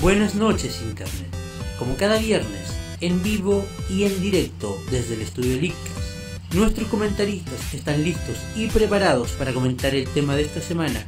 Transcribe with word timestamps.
Buenas 0.00 0.34
noches 0.34 0.80
Internet. 0.82 1.34
Como 1.78 1.96
cada 1.96 2.18
viernes, 2.18 2.68
en 3.00 3.22
vivo 3.22 3.66
y 3.88 4.04
en 4.04 4.20
directo 4.20 4.78
desde 4.90 5.14
el 5.14 5.22
estudio 5.22 5.60
Lickas, 5.60 5.78
nuestros 6.52 6.88
comentaristas 6.88 7.74
están 7.74 8.04
listos 8.04 8.36
y 8.54 8.66
preparados 8.68 9.30
para 9.32 9.52
comentar 9.52 9.94
el 9.94 10.06
tema 10.08 10.36
de 10.36 10.42
esta 10.42 10.60
semana. 10.60 11.04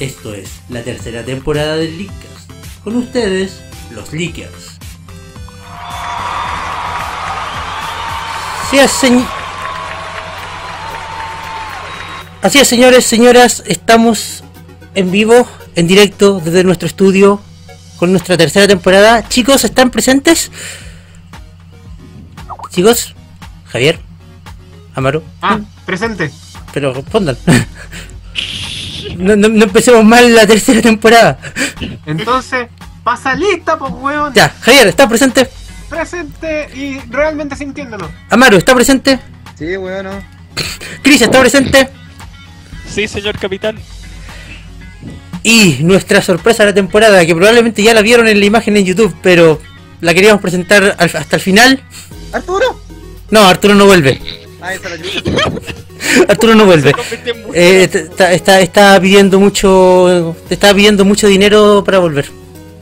Esto 0.00 0.34
es 0.34 0.50
la 0.68 0.82
tercera 0.82 1.24
temporada 1.24 1.76
del 1.76 1.96
Lickas. 1.96 2.48
Con 2.82 2.96
ustedes, 2.96 3.60
los 3.92 4.12
Lickers. 4.12 4.74
Así 12.42 12.58
es, 12.58 12.66
señores, 12.66 13.06
señoras, 13.06 13.62
estamos 13.66 14.42
en 14.96 15.12
vivo, 15.12 15.46
en 15.76 15.86
directo 15.86 16.40
desde 16.44 16.64
nuestro 16.64 16.86
estudio 16.86 17.40
con 17.96 18.10
nuestra 18.10 18.36
tercera 18.36 18.66
temporada. 18.66 19.28
Chicos, 19.28 19.64
¿están 19.64 19.90
presentes? 19.90 20.50
Chicos, 22.70 23.14
Javier, 23.66 24.00
Amaro, 24.94 25.22
Ah, 25.40 25.60
presente. 25.86 26.30
pero 26.72 26.92
respondan. 26.92 27.36
No, 29.16 29.36
no- 29.36 29.48
no 29.48 29.64
empecemos 29.64 30.04
mal 30.04 30.34
la 30.34 30.44
tercera 30.46 30.82
temporada. 30.82 31.38
Entonces, 32.04 32.66
pasa 33.04 33.34
lista, 33.36 33.78
pues, 33.78 33.92
weón. 33.92 34.34
Ya, 34.34 34.48
Javier, 34.60 34.88
¿está 34.88 35.08
presente? 35.08 35.48
Presente 35.88 36.68
y 36.74 36.98
realmente 37.10 37.54
sintiéndolo. 37.54 38.10
Amaro, 38.30 38.56
¿está 38.56 38.74
presente? 38.74 39.20
Sí, 39.56 39.76
bueno. 39.76 40.10
Cris, 41.02 41.22
¿está 41.22 41.38
presente? 41.38 41.88
Sí, 42.92 43.06
señor 43.06 43.38
capitán. 43.38 43.78
Y 45.44 45.76
nuestra 45.80 46.20
sorpresa 46.22 46.64
de 46.64 46.70
la 46.70 46.74
temporada, 46.74 47.24
que 47.24 47.34
probablemente 47.34 47.82
ya 47.82 47.94
la 47.94 48.00
vieron 48.02 48.26
en 48.26 48.40
la 48.40 48.46
imagen 48.46 48.76
en 48.76 48.84
YouTube, 48.86 49.14
pero 49.22 49.60
la 50.00 50.12
queríamos 50.14 50.40
presentar 50.42 50.96
al- 50.98 51.10
hasta 51.16 51.36
el 51.36 51.42
final. 51.42 51.80
¿Arturo? 52.32 52.80
No, 53.30 53.42
Arturo 53.44 53.74
no 53.76 53.84
vuelve. 53.84 54.20
Ah, 54.60 54.72
esa 54.74 54.88
la 54.88 54.96
chucha. 55.00 55.22
Arturo 56.28 56.54
no 56.54 56.64
vuelve. 56.64 56.92
Eh, 57.54 57.88
está, 57.92 58.32
está, 58.32 58.60
está 58.60 59.00
pidiendo 59.00 59.38
mucho 59.38 60.34
te 60.48 60.54
está 60.54 60.74
pidiendo 60.74 61.04
mucho 61.04 61.26
dinero 61.28 61.82
para 61.84 61.98
volver. 61.98 62.26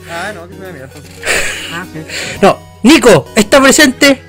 Ah, 0.09 0.31
no, 0.33 0.47
que 0.47 0.53
se 0.55 0.59
me. 0.61 0.79
Ah, 1.73 1.85
sí. 1.91 1.99
No, 2.41 2.57
Nico, 2.83 3.27
¿está 3.35 3.61
presente? 3.61 4.21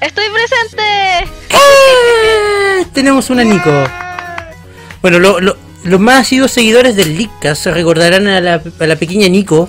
¡Estoy 0.00 0.24
presente! 0.30 1.30
¡Eh! 1.50 2.86
Tenemos 2.92 3.30
una 3.30 3.44
Nico. 3.44 3.70
Bueno, 5.00 5.20
lo- 5.20 5.40
lo- 5.40 5.56
los 5.84 6.00
más 6.00 6.22
asiduos 6.22 6.50
seguidores 6.52 6.96
del 6.96 7.16
Leadcast 7.16 7.62
se 7.62 7.70
recordarán 7.70 8.26
a 8.26 8.40
la, 8.40 8.62
a 8.78 8.86
la 8.86 8.96
pequeña 8.96 9.28
Nico, 9.28 9.68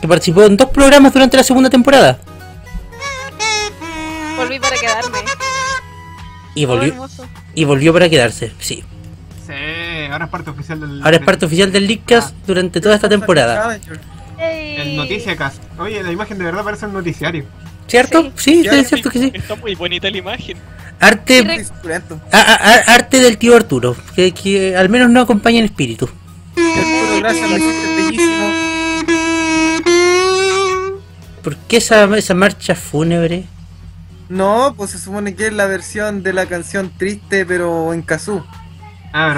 que 0.00 0.08
participó 0.08 0.44
en 0.44 0.56
dos 0.56 0.70
programas 0.70 1.12
durante 1.12 1.36
la 1.36 1.42
segunda 1.42 1.70
temporada. 1.70 2.18
Volví 4.36 4.58
para 4.60 4.76
quedarme. 4.76 5.18
Y 6.54 6.64
volvió, 6.64 7.08
y 7.54 7.64
volvió 7.64 7.92
para 7.92 8.08
quedarse, 8.08 8.52
sí. 8.58 8.84
Sí, 9.46 9.52
ahora 10.10 10.24
es 10.26 10.30
parte 10.30 10.50
oficial 10.50 10.80
del. 10.80 11.02
Ahora 11.02 11.16
es 11.16 11.22
parte 11.24 11.46
oficial 11.46 11.72
del 11.72 11.86
Leadcast 11.86 12.34
durante 12.46 12.80
toda 12.80 12.94
esta 12.94 13.08
temporada. 13.08 13.78
El 14.38 14.96
Noticia 14.96 15.36
Cast. 15.36 15.62
Oye, 15.78 16.02
la 16.02 16.12
imagen 16.12 16.38
de 16.38 16.44
verdad 16.44 16.64
parece 16.64 16.86
un 16.86 16.94
noticiario. 16.94 17.44
¿Cierto? 17.88 18.30
Sí, 18.36 18.62
Ya, 18.64 18.72
es 18.78 18.88
cierto 18.88 19.10
que 19.10 19.18
sí. 19.18 19.30
Está 19.34 19.54
muy 19.56 19.74
bonita 19.74 20.10
la 20.10 20.18
imagen. 20.18 20.56
Arte, 21.00 21.64
a- 22.32 22.38
a- 22.38 22.94
arte 22.94 23.20
del 23.20 23.38
tío 23.38 23.54
Arturo, 23.56 23.96
que, 24.16 24.32
que 24.32 24.76
al 24.76 24.88
menos 24.88 25.08
no 25.10 25.20
acompaña 25.20 25.58
en 25.60 25.64
espíritu. 25.64 26.08
Arturo, 26.56 27.18
gracias, 27.20 27.50
bellísimo. 27.96 28.52
¿Por 31.42 31.56
qué 31.56 31.76
esa, 31.78 32.04
esa 32.16 32.34
marcha 32.34 32.74
fúnebre? 32.74 33.44
No, 34.28 34.74
pues 34.76 34.90
se 34.90 34.98
supone 34.98 35.34
que 35.34 35.46
es 35.46 35.52
la 35.52 35.66
versión 35.66 36.22
de 36.22 36.32
la 36.32 36.46
canción 36.46 36.92
triste, 36.96 37.46
pero 37.46 37.94
en 37.94 38.02
kazoo. 38.02 38.44
Ah, 39.12 39.28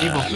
verdad. 0.00 0.28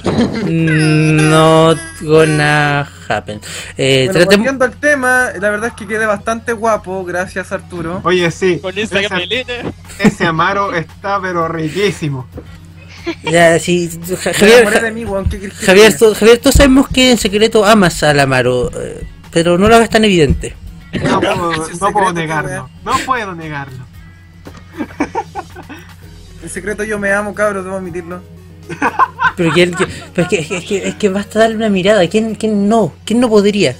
Po. 0.43 0.49
Not 0.51 1.79
gonna 2.03 2.89
happen. 3.09 3.41
Eh, 3.79 4.09
Bueno, 4.13 4.27
volviendo 4.27 4.65
al 4.65 4.73
tema, 4.77 5.29
la 5.41 5.51
verdad 5.51 5.69
es 5.69 5.75
que 5.75 5.87
quedé 5.87 6.05
bastante 6.07 6.53
guapo, 6.53 7.05
gracias 7.05 7.53
Arturo. 7.53 8.01
Oye, 8.05 8.31
sí. 8.31 8.59
Con 8.61 8.77
esa 8.79 9.01
ese, 9.01 9.45
ese 9.99 10.27
Amaro 10.27 10.75
está, 10.75 11.21
pero 11.21 11.49
riquísimo. 11.49 12.27
ya, 13.25 13.59
sí, 13.59 13.91
Javier, 14.39 14.67
Ja- 14.69 14.91
mí, 14.91 15.05
weón, 15.05 15.29
¿qué 15.29 15.39
crees 15.39 15.55
que 15.55 15.67
Javier, 15.67 15.97
to- 15.99 16.15
Javier, 16.15 16.39
todos 16.39 16.55
sabemos 16.57 16.87
que 16.89 17.11
en 17.13 17.19
secreto 17.19 17.65
amas 17.65 18.03
al 18.03 18.21
Amaro, 18.21 18.71
eh, 18.81 19.05
pero 19.33 19.59
no 19.59 19.69
lo 19.69 19.75
hagas 19.77 19.91
tan 19.91 20.05
evidente. 20.05 20.55
No 21.03 21.19
puedo, 21.21 21.53
no 21.81 21.91
puedo 21.93 22.13
negarlo. 22.13 22.69
No 22.85 22.93
puedo 23.07 23.35
negarlo. 23.35 23.79
En 26.43 26.49
secreto 26.49 26.85
yo 26.85 26.99
me 26.99 27.13
amo, 27.13 27.35
cabros, 27.35 27.65
debo 27.65 27.77
admitirlo. 27.77 28.23
Pero, 29.37 29.53
que, 29.55 29.67
pero 30.15 30.23
es, 30.23 30.29
que, 30.29 30.57
es, 30.57 30.65
que, 30.65 30.89
es 30.89 30.95
que- 30.97 31.09
basta 31.09 31.39
darle 31.41 31.57
una 31.57 31.69
mirada. 31.69 32.07
¿Quién, 32.09 32.35
quién 32.35 32.69
no? 32.69 32.93
¿Quién 33.05 33.21
no 33.21 33.29
podría? 33.29 33.75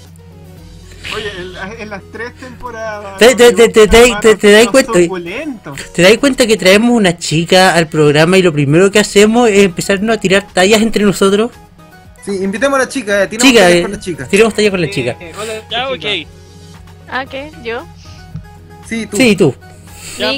Oye, 1.15 1.31
en, 1.39 1.81
en 1.83 1.91
las 1.91 2.03
tres 2.13 2.35
temporadas. 2.37 3.19
Te- 3.19 3.27
Amaro 3.33 4.71
cuenta. 4.71 4.93
¿Te 5.95 6.03
das 6.03 6.19
cuenta 6.19 6.47
que 6.47 6.57
traemos 6.57 6.91
una 6.97 7.19
chica 7.19 7.75
al 7.75 7.89
programa 7.89 8.39
y 8.39 8.43
lo 8.43 8.53
primero 8.53 8.91
que 8.91 8.99
hacemos 8.99 9.49
es 9.51 9.65
empezarnos 9.65 10.17
a 10.17 10.21
tirar 10.21 10.47
tallas 10.53 10.81
entre 10.81 11.05
nosotros? 11.05 11.51
Sí, 12.25 12.31
invitemos 12.43 12.77
a 12.79 12.83
la 12.85 12.89
chica, 12.89 13.25
eh, 13.25 13.27
tiramos 13.27 13.51
Chica, 13.51 13.63
tallas 13.65 13.77
eh, 13.79 13.83
con 13.83 13.93
la 13.93 14.01
chica. 14.01 14.27
tiramos 14.29 14.55
tallas 14.55 14.71
con 14.71 14.81
la 14.81 14.91
chica. 14.91 15.17
Eh, 15.21 15.33
hola, 15.39 15.53
Ya, 15.71 15.89
ok. 15.91 16.29
Ah, 17.11 17.27
¿qué? 17.27 17.51
¿Yo? 17.65 17.85
Sí, 18.89 19.07
tú. 19.07 19.17
Sí, 19.17 19.37
tú. 19.37 19.55
Ya. 20.19 20.31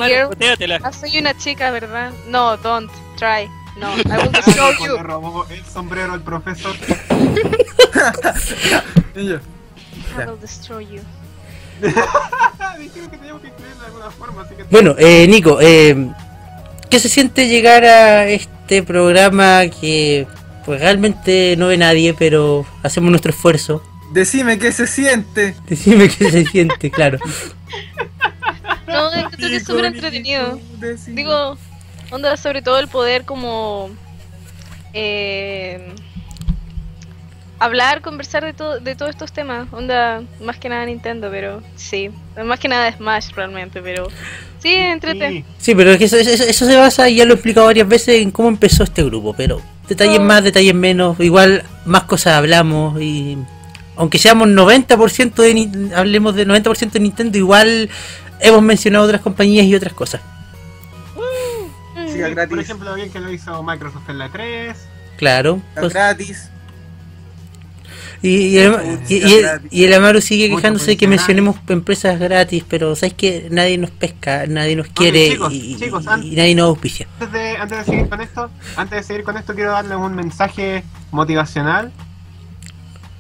Ah, 0.83 0.93
soy 0.93 1.19
una 1.19 1.37
chica, 1.37 1.71
¿verdad? 1.71 2.11
No, 2.29 2.57
don't. 2.57 2.91
Try. 3.19 3.49
No, 3.77 3.97
I 3.97 4.23
will 4.23 4.33
destroy 4.33 4.75
you. 4.81 4.97
le 4.97 5.03
robó 5.03 5.47
el 5.51 5.65
sombrero 5.65 6.13
al 6.13 6.23
profesor. 6.23 6.75
Y 9.17 9.29
yo. 9.29 9.37
I 9.37 10.27
will 10.27 10.41
destroy 10.41 10.87
you. 10.87 11.01
Dijeron 12.79 13.11
que 13.11 13.17
teníamos 13.17 13.43
que 13.43 13.49
incluirlo 13.49 13.81
de 13.81 13.87
alguna 13.87 14.11
forma, 14.11 14.43
así 14.43 14.55
que. 14.57 14.65
Bueno, 14.65 14.95
eh, 14.99 15.27
Nico, 15.29 15.59
eh, 15.61 16.11
¿qué 16.91 16.99
se 16.99 17.09
siente 17.09 17.49
llegar 17.49 17.85
a 17.85 18.29
este 18.29 18.83
programa 18.83 19.69
que 19.69 20.27
pues 20.65 20.81
realmente 20.81 21.55
no 21.57 21.69
ve 21.69 21.77
nadie, 21.77 22.15
pero 22.15 22.67
hacemos 22.83 23.11
nuestro 23.11 23.31
esfuerzo? 23.31 23.83
Decime 24.13 24.59
qué 24.59 24.73
se 24.73 24.87
siente. 24.87 25.55
Decime 25.69 26.09
qué 26.09 26.31
se 26.31 26.45
siente, 26.47 26.91
claro. 26.91 27.19
No, 28.87 29.13
encuentro 29.13 29.49
que 29.49 29.57
es 29.57 29.65
súper 29.65 29.87
entretenido. 29.87 30.59
Digo, 31.09 31.57
onda, 32.15 32.37
sobre 32.37 32.63
todo 32.63 32.79
el 32.79 32.89
poder 32.89 33.25
como... 33.25 33.91
Eh, 34.93 35.93
hablar, 37.59 38.01
conversar 38.03 38.45
de, 38.45 38.53
todo 38.53 38.81
de 38.81 38.95
todos 38.95 39.11
estos 39.11 39.33
temas. 39.33 39.69
Onda, 39.73 40.23
más 40.41 40.59
que 40.59 40.69
nada 40.69 40.85
Nintendo, 40.87 41.29
pero 41.31 41.63
sí. 41.77 42.11
Más 42.45 42.59
que 42.61 42.69
nada 42.69 42.91
Smash 42.93 43.31
realmente, 43.35 43.81
pero... 43.83 44.09
Sí, 44.59 44.75
entrete. 44.75 45.45
Sí. 45.59 45.75
Pero 45.75 45.93
es 45.93 45.99
que 45.99 46.05
eso, 46.05 46.17
eso- 46.17 46.31
eso 46.45 46.67
se 46.67 46.77
basa, 46.77 47.09
y 47.09 47.17
ya 47.17 47.25
lo 47.27 47.33
he 47.33 47.35
explicado 47.35 47.67
varias 47.67 47.87
veces, 47.87 48.23
en 48.23 48.31
cómo 48.31 48.49
empezó 48.49 48.83
este 48.85 49.03
grupo, 49.05 49.35
pero 49.35 49.61
detalles 49.89 50.21
más, 50.21 50.43
detalles 50.43 50.75
menos, 50.75 51.21
igual 51.21 51.65
más 51.85 52.05
cosas 52.05 52.35
hablamos 52.35 52.99
y 53.03 53.37
aunque 53.97 54.19
seamos 54.19 54.49
90% 54.49 55.35
de 55.35 55.95
hablemos 55.95 56.35
de 56.35 56.47
90% 56.47 56.93
de 56.93 57.01
Nintendo, 57.01 57.37
igual 57.39 57.91
hemos 58.41 58.63
mencionado 58.63 59.05
otras 59.05 59.21
compañías 59.21 59.67
y 59.67 59.75
otras 59.75 59.93
cosas. 59.93 60.21
Gratis. 62.19 62.49
Por 62.51 62.61
ejemplo, 62.61 62.95
bien 62.95 63.11
que 63.11 63.21
lo 63.21 63.31
hizo 63.33 63.63
Microsoft 63.63 64.09
en 64.09 64.19
la 64.19 64.29
3. 64.29 64.77
Claro. 65.17 65.61
Pues, 65.79 65.93
gratis. 65.93 66.51
y, 68.23 68.29
y 68.49 68.59
el, 68.59 68.73
y- 69.09 69.15
y 69.17 69.35
el- 69.35 69.61
y 69.71 69.85
el 69.85 69.93
Amaru 69.95 70.21
sigue 70.23 70.49
quejándose 70.49 70.93
de 70.93 70.97
que 70.97 71.07
mencionemos 71.07 71.57
empresas 71.69 72.19
gratis, 72.19 72.65
pero 72.69 72.97
sabes 72.97 73.13
que 73.15 73.49
nadie 73.51 73.77
nos 73.79 73.91
pesca, 73.91 74.45
nadie 74.49 74.77
nos 74.77 74.89
quiere 74.89 75.31
chicos, 75.31 75.53
y, 75.53 75.77
chicos, 75.77 76.05
y- 76.05 76.09
an- 76.09 76.23
y 76.25 76.31
nadie 76.31 76.55
nos 76.55 76.69
auspicia. 76.69 77.07
Antes 77.21 77.33
de, 77.33 77.57
antes 77.59 77.79
de 77.79 77.85
seguir 77.85 78.09
con 78.09 78.21
esto, 78.23 78.51
antes 78.77 78.99
de 78.99 79.03
seguir 79.05 79.25
con 79.25 79.37
esto, 79.37 79.55
quiero 79.55 79.73
darles 79.73 79.99
un 79.99 80.15
mensaje 80.15 80.83
motivacional. 81.11 81.93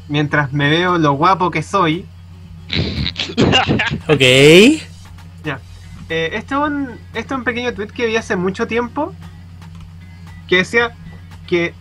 Mientras 0.08 0.52
me 0.52 0.68
veo 0.70 0.98
lo 0.98 1.12
guapo 1.12 1.50
que 1.50 1.62
soy. 1.62 2.04
Ok. 4.08 4.22
Eh, 6.14 6.30
este, 6.34 6.54
es 6.54 6.60
un, 6.60 6.90
este 7.12 7.34
es 7.34 7.38
un 7.38 7.42
pequeño 7.42 7.74
tweet 7.74 7.88
que 7.88 8.06
vi 8.06 8.16
hace 8.16 8.36
mucho 8.36 8.68
tiempo. 8.68 9.12
Que 10.48 10.58
decía 10.58 10.92
que 11.48 11.74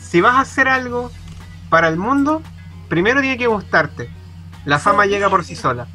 si 0.00 0.20
vas 0.20 0.34
a 0.36 0.40
hacer 0.42 0.68
algo 0.68 1.10
para 1.70 1.88
el 1.88 1.96
mundo, 1.96 2.40
primero 2.88 3.20
tiene 3.20 3.36
que 3.36 3.48
gustarte. 3.48 4.08
La 4.64 4.78
fama 4.78 5.06
llega 5.06 5.28
por 5.28 5.44
sí 5.44 5.56
sola. 5.56 5.88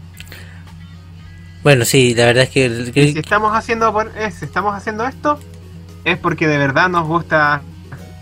Bueno, 1.63 1.85
sí, 1.85 2.13
la 2.15 2.25
verdad 2.25 2.43
es 2.43 2.49
que, 2.49 2.65
Y 2.65 2.91
que- 2.91 3.13
si 3.13 3.19
estamos 3.19 3.55
haciendo 3.55 3.93
por, 3.93 4.11
eh, 4.17 4.31
si 4.31 4.43
estamos 4.45 4.75
haciendo 4.75 5.05
esto, 5.05 5.39
es 6.03 6.17
porque 6.17 6.47
de 6.47 6.57
verdad 6.57 6.89
nos 6.89 7.07
gusta 7.07 7.61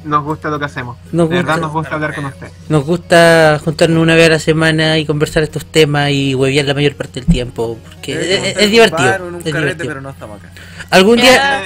nos 0.03 0.23
gusta 0.23 0.49
lo 0.49 0.59
que 0.59 0.65
hacemos. 0.65 0.97
Nos 1.11 1.29
de 1.29 1.35
verdad 1.37 1.53
gusta. 1.53 1.61
nos 1.67 1.73
gusta 1.73 1.95
hablar 1.95 2.15
con 2.15 2.25
usted. 2.25 2.47
Nos 2.69 2.83
gusta 2.85 3.61
juntarnos 3.63 4.01
una 4.01 4.15
vez 4.15 4.27
a 4.27 4.29
la 4.31 4.39
semana 4.39 4.97
y 4.97 5.05
conversar 5.05 5.43
estos 5.43 5.65
temas 5.65 6.11
y 6.11 6.35
huevear 6.35 6.65
la 6.65 6.73
mayor 6.73 6.95
parte 6.95 7.19
del 7.21 7.25
tiempo. 7.29 7.77
Porque 7.83 8.53
es, 8.57 8.71
divertido. 8.71 9.03
un 9.03 9.07
bar 9.07 9.13
es 9.15 9.21
carrete, 9.21 9.59
divertido. 9.61 9.87
pero 9.87 10.01
no 10.01 10.09
estamos 10.09 10.39
acá. 10.39 10.51
Algún 10.89 11.17
día, 11.17 11.33
Ya. 11.33 11.63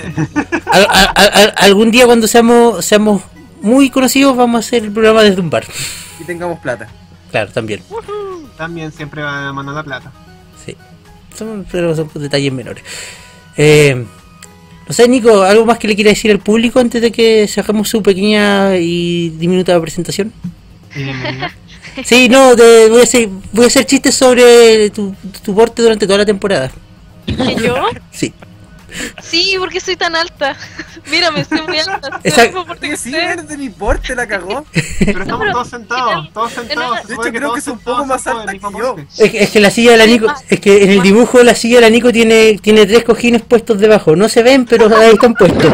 al- 0.71 0.87
al- 0.89 1.31
al- 1.33 1.53
algún 1.57 1.91
día 1.91 2.05
cuando 2.05 2.27
seamos, 2.27 2.85
seamos 2.85 3.21
muy 3.61 3.89
conocidos 3.89 4.37
vamos 4.37 4.63
a 4.63 4.67
hacer 4.67 4.83
el 4.83 4.91
programa 4.91 5.23
desde 5.23 5.41
un 5.41 5.49
bar. 5.49 5.65
Y 6.19 6.23
tengamos 6.23 6.59
plata. 6.59 6.87
Claro, 7.31 7.51
también. 7.51 7.81
También 8.57 8.91
siempre 8.91 9.21
va 9.21 9.39
de 9.39 9.45
la 9.47 9.53
mano 9.53 9.71
la 9.73 9.83
plata. 9.83 10.11
Sí. 10.65 10.75
Son, 11.35 11.65
pero 11.71 11.95
son 11.95 12.09
detalles 12.15 12.51
menores. 12.53 12.83
Eh, 13.57 14.05
no 14.87 14.93
sé, 14.93 15.07
Nico, 15.07 15.41
¿algo 15.41 15.65
más 15.65 15.77
que 15.77 15.87
le 15.87 15.95
quiera 15.95 16.09
decir 16.11 16.31
al 16.31 16.39
público 16.39 16.79
antes 16.79 17.01
de 17.01 17.11
que 17.11 17.47
sacamos 17.47 17.89
su 17.89 18.01
pequeña 18.01 18.77
y 18.77 19.29
diminuta 19.31 19.79
presentación? 19.81 20.31
Y. 20.95 21.01
Sí, 22.05 22.29
no, 22.29 22.55
de- 22.55 22.89
voy, 22.89 22.99
a 22.99 23.03
hacer, 23.03 23.27
voy 23.53 23.63
a 23.63 23.67
hacer 23.67 23.83
chistes 23.87 24.13
sobre 24.13 24.91
tu, 24.91 25.15
tu 25.43 25.55
porte 25.55 25.81
durante 25.81 26.05
toda 26.05 26.19
la 26.19 26.25
temporada. 26.27 26.71
¿Que 27.25 27.55
yo? 27.55 27.75
Sí. 28.11 28.31
Sí, 29.21 29.55
porque 29.59 29.79
soy 29.79 29.95
tan 29.95 30.15
alta. 30.15 30.55
Mírame, 31.11 31.43
soy 31.45 31.61
muy 31.61 31.77
alta. 31.79 32.19
Esa- 32.23 32.43
Soy 32.43 32.51
como 32.51 32.65
Porque 32.65 32.95
sí, 32.97 33.13
eres 33.15 33.47
de 33.47 33.57
mi 33.57 33.69
porte, 33.69 34.15
la 34.15 34.27
cagó. 34.27 34.65
Pero 34.99 35.21
estamos 35.21 35.39
pero- 35.39 35.51
todos 35.53 35.69
sentados, 35.69 36.33
todos 36.33 36.51
sentados. 36.53 37.07
De 37.07 37.13
hecho, 37.13 37.23
creo 37.23 37.53
que 37.53 37.59
es 37.59 37.67
un 37.67 37.79
poco 37.79 38.05
más 38.05 38.25
alta 38.27 38.51
que 38.51 38.59
yo. 38.59 38.95
que, 38.95 39.43
es 39.43 39.49
que 39.51 39.59
la 39.59 39.69
silla 39.69 39.91
de 39.91 39.97
la 39.97 40.05
Nico, 40.05 40.27
es 40.49 40.59
que 40.59 40.83
en 40.83 40.91
el 40.91 41.01
dibujo 41.01 41.43
la 41.43 41.55
silla 41.55 41.75
de 41.75 41.81
la 41.81 41.89
Nico 41.89 42.11
tiene, 42.11 42.57
tiene 42.61 42.85
tres 42.85 43.03
cojines 43.03 43.41
puestos 43.41 43.79
debajo. 43.79 44.15
No 44.15 44.29
se 44.29 44.43
ven, 44.43 44.65
pero 44.65 44.95
ahí 44.97 45.11
están 45.11 45.33
puestos. 45.33 45.73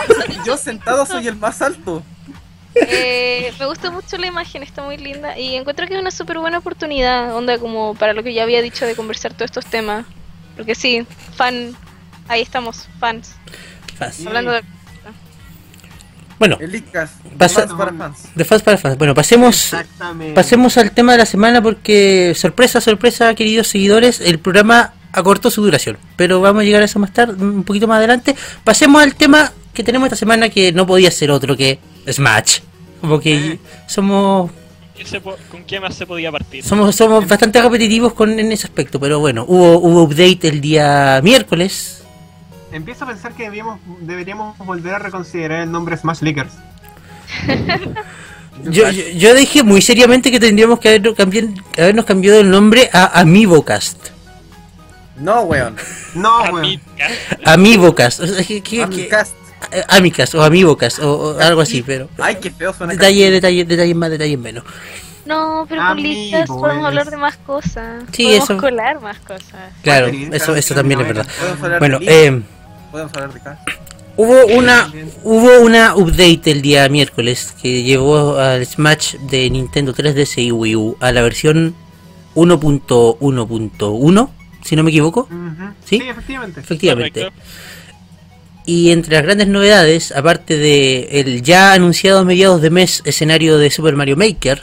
Yo 0.46 0.56
sentado 0.56 1.04
soy 1.06 1.28
el 1.28 1.36
más 1.36 1.60
alto. 1.62 2.02
Eh, 2.74 3.52
me 3.58 3.66
gusta 3.66 3.90
mucho 3.90 4.16
la 4.16 4.26
imagen, 4.28 4.62
está 4.62 4.82
muy 4.82 4.96
linda 4.96 5.36
y 5.36 5.56
encuentro 5.56 5.86
que 5.86 5.94
es 5.94 6.00
una 6.00 6.10
súper 6.12 6.38
buena 6.38 6.58
oportunidad, 6.58 7.34
onda 7.34 7.58
como 7.58 7.94
para 7.96 8.12
lo 8.14 8.22
que 8.22 8.32
ya 8.32 8.44
había 8.44 8.62
dicho 8.62 8.86
de 8.86 8.94
conversar 8.94 9.32
todos 9.34 9.46
estos 9.50 9.66
temas. 9.66 10.06
Porque 10.56 10.74
sí, 10.74 11.04
fan, 11.36 11.74
ahí 12.30 12.42
estamos, 12.42 12.88
fans, 12.98 13.32
Fans. 13.98 14.26
hablando 14.26 14.52
de... 14.52 14.62
Bueno, 16.38 16.56
El 16.58 16.74
Icas. 16.74 17.10
Pasa- 17.36 17.66
Fans 17.66 17.74
para 17.74 17.92
fans. 17.92 18.18
de 18.34 18.44
fans 18.46 18.62
para 18.62 18.78
fans. 18.78 18.96
Bueno, 18.96 19.14
pasemos, 19.14 19.72
pasemos 20.34 20.78
al 20.78 20.92
tema 20.92 21.12
de 21.12 21.18
la 21.18 21.26
semana 21.26 21.60
porque, 21.62 22.32
sorpresa, 22.34 22.80
sorpresa, 22.80 23.34
queridos 23.34 23.68
seguidores, 23.68 24.20
el 24.22 24.38
programa 24.38 24.94
acortó 25.12 25.50
su 25.50 25.62
duración. 25.62 25.98
Pero 26.16 26.40
vamos 26.40 26.62
a 26.62 26.64
llegar 26.64 26.80
a 26.80 26.86
eso 26.86 26.98
más 26.98 27.12
tarde, 27.12 27.34
un 27.44 27.62
poquito 27.64 27.86
más 27.86 27.98
adelante. 27.98 28.34
Pasemos 28.64 29.02
al 29.02 29.14
tema 29.16 29.52
que 29.74 29.84
tenemos 29.84 30.06
esta 30.06 30.16
semana 30.16 30.48
que 30.48 30.72
no 30.72 30.86
podía 30.86 31.10
ser 31.10 31.30
otro 31.30 31.54
que 31.58 31.78
Smash. 32.10 32.60
Porque 33.02 33.58
somos 33.86 34.50
¿Qué 34.96 35.04
se 35.04 35.20
po- 35.20 35.36
¿Con 35.50 35.64
qué 35.64 35.78
más 35.78 35.94
se 35.94 36.06
podía 36.06 36.30
partir? 36.32 36.64
Somos, 36.64 36.96
somos 36.96 37.26
bastante 37.28 37.60
repetitivos 37.60 38.14
con, 38.14 38.38
en 38.38 38.50
ese 38.52 38.66
aspecto, 38.66 38.98
pero 39.00 39.18
bueno, 39.20 39.44
hubo, 39.46 39.78
hubo 39.78 40.02
update 40.04 40.48
el 40.48 40.60
día 40.62 41.20
miércoles. 41.22 41.99
Empiezo 42.72 43.04
a 43.04 43.08
pensar 43.08 43.32
que 43.32 43.44
debíamos, 43.44 43.80
deberíamos 44.00 44.56
volver 44.58 44.94
a 44.94 44.98
reconsiderar 44.98 45.62
el 45.62 45.70
nombre 45.72 45.96
Smash 45.96 46.20
Lickers. 46.22 46.52
Yo, 48.64 48.90
yo, 48.90 49.02
yo 49.16 49.34
dije 49.34 49.62
muy 49.62 49.80
seriamente 49.80 50.30
que 50.30 50.38
tendríamos 50.38 50.80
que 50.80 50.88
habernos, 50.90 51.14
cambiado, 51.14 51.48
habernos 51.78 52.04
cambiado 52.04 52.40
el 52.40 52.50
nombre 52.50 52.90
a 52.92 53.20
Amibocast. 53.20 54.08
No, 55.16 55.42
weón. 55.42 55.76
No, 56.14 56.42
weón. 56.52 56.78
Amibocast. 57.46 58.20
Eh, 58.20 59.84
Amicast 59.88 60.34
o 60.34 60.42
Amibocast 60.42 60.98
o, 60.98 61.36
o 61.36 61.38
algo 61.40 61.62
así, 61.62 61.82
pero... 61.82 62.08
Ay, 62.18 62.36
qué 62.40 62.50
feo 62.50 62.74
suena. 62.74 62.92
Detalle, 62.92 63.30
detalle, 63.30 63.64
detalles 63.64 63.96
más, 63.96 64.10
detalles 64.10 64.38
menos. 64.38 64.64
No, 65.24 65.64
pero 65.68 65.80
con 65.86 66.02
listas 66.02 66.48
podemos 66.48 66.84
hablar 66.84 67.10
de 67.10 67.16
más 67.16 67.36
cosas. 67.38 68.02
Sí, 68.12 68.24
podemos 68.24 68.50
eso- 68.50 68.58
colar 68.58 69.00
más 69.00 69.18
cosas. 69.20 69.72
Claro, 69.82 70.08
eso, 70.32 70.54
eso 70.54 70.74
también 70.74 71.00
es 71.00 71.06
verdad. 71.06 71.26
Bueno, 71.78 71.98
eh, 72.02 72.42
podemos 72.90 73.12
hablar 73.14 73.32
de 73.32 73.40
Cast. 73.40 73.68
Hubo 74.16 74.46
una 74.46 74.92
hubo 75.24 75.60
una 75.60 75.96
update 75.96 76.50
el 76.50 76.62
día 76.62 76.88
miércoles 76.88 77.54
que 77.62 77.82
llevó 77.82 78.38
al 78.38 78.66
Smash 78.66 79.14
de 79.30 79.48
Nintendo 79.48 79.94
3DS 79.94 80.42
y 80.42 80.52
Wii 80.52 80.76
U 80.76 80.96
a 81.00 81.12
la 81.12 81.22
versión 81.22 81.74
1.1.1, 82.34 84.28
si 84.62 84.76
no 84.76 84.82
me 84.82 84.90
equivoco. 84.90 85.28
¿Sí? 85.84 85.98
Sí, 85.98 86.08
efectivamente. 86.08 86.60
efectivamente. 86.60 87.32
Y 88.66 88.90
entre 88.90 89.14
las 89.14 89.22
grandes 89.22 89.48
novedades, 89.48 90.12
aparte 90.12 90.58
de 90.58 91.08
el 91.20 91.42
ya 91.42 91.72
anunciado 91.72 92.20
a 92.20 92.24
mediados 92.24 92.60
de 92.60 92.70
mes 92.70 93.02
escenario 93.04 93.58
de 93.58 93.70
Super 93.70 93.96
Mario 93.96 94.16
Maker, 94.16 94.62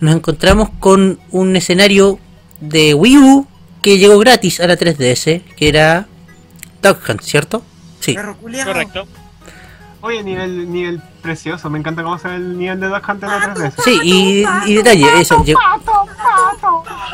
nos 0.00 0.16
encontramos 0.16 0.70
con 0.80 1.20
un 1.30 1.56
escenario 1.56 2.18
de 2.60 2.92
Wii 2.94 3.18
U 3.18 3.46
que 3.82 3.98
llegó 3.98 4.18
gratis 4.18 4.60
a 4.60 4.66
la 4.66 4.76
3DS, 4.76 5.42
que 5.56 5.68
era 5.68 6.08
Duck 6.84 7.08
Hunt, 7.08 7.20
¿cierto? 7.22 7.62
Sí. 8.00 8.12
Perro 8.14 8.36
culiao. 8.36 8.66
Correcto. 8.66 9.06
Oye, 10.02 10.22
nivel, 10.22 10.70
nivel 10.70 11.00
precioso. 11.22 11.70
Me 11.70 11.78
encanta 11.78 12.02
cómo 12.02 12.18
se 12.18 12.28
ve 12.28 12.36
el 12.36 12.58
nivel 12.58 12.78
de 12.78 12.88
Duck 12.88 13.08
Hunt 13.08 13.22
en 13.22 13.28
la 13.30 13.40
3DS. 13.54 13.72
Sí, 13.82 13.98
y, 14.02 14.44
y 14.66 14.74
detalle, 14.74 15.06
eso. 15.18 15.42
llegó- 15.42 15.58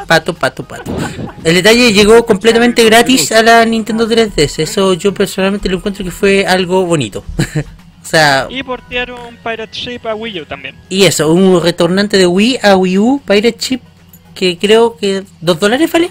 Pato, 0.08 0.34
pato, 0.34 0.64
pato. 0.64 0.92
El 1.44 1.54
detalle 1.54 1.92
llegó 1.92 2.26
completamente 2.26 2.84
gratis 2.84 3.30
a 3.32 3.42
la 3.42 3.64
Nintendo 3.64 4.08
3DS. 4.08 4.58
Eso 4.62 4.94
yo 4.94 5.14
personalmente 5.14 5.68
lo 5.68 5.76
encuentro 5.76 6.04
que 6.04 6.10
fue 6.10 6.44
algo 6.46 6.84
bonito. 6.84 7.22
o 8.02 8.04
sea, 8.04 8.48
Y 8.50 8.62
portearon 8.64 9.36
Pirate 9.44 9.72
Ship 9.72 10.04
a 10.06 10.14
Wii 10.16 10.40
U 10.40 10.44
también. 10.46 10.74
y 10.88 11.04
eso, 11.04 11.32
un 11.32 11.62
retornante 11.62 12.16
de 12.16 12.26
Wii 12.26 12.58
a 12.62 12.74
Wii 12.74 12.98
U, 12.98 13.22
Pirate 13.24 13.54
Chip, 13.56 13.82
que 14.34 14.58
creo 14.58 14.96
que 14.96 15.22
¿dos 15.40 15.60
dólares 15.60 15.90
vale? 15.92 16.10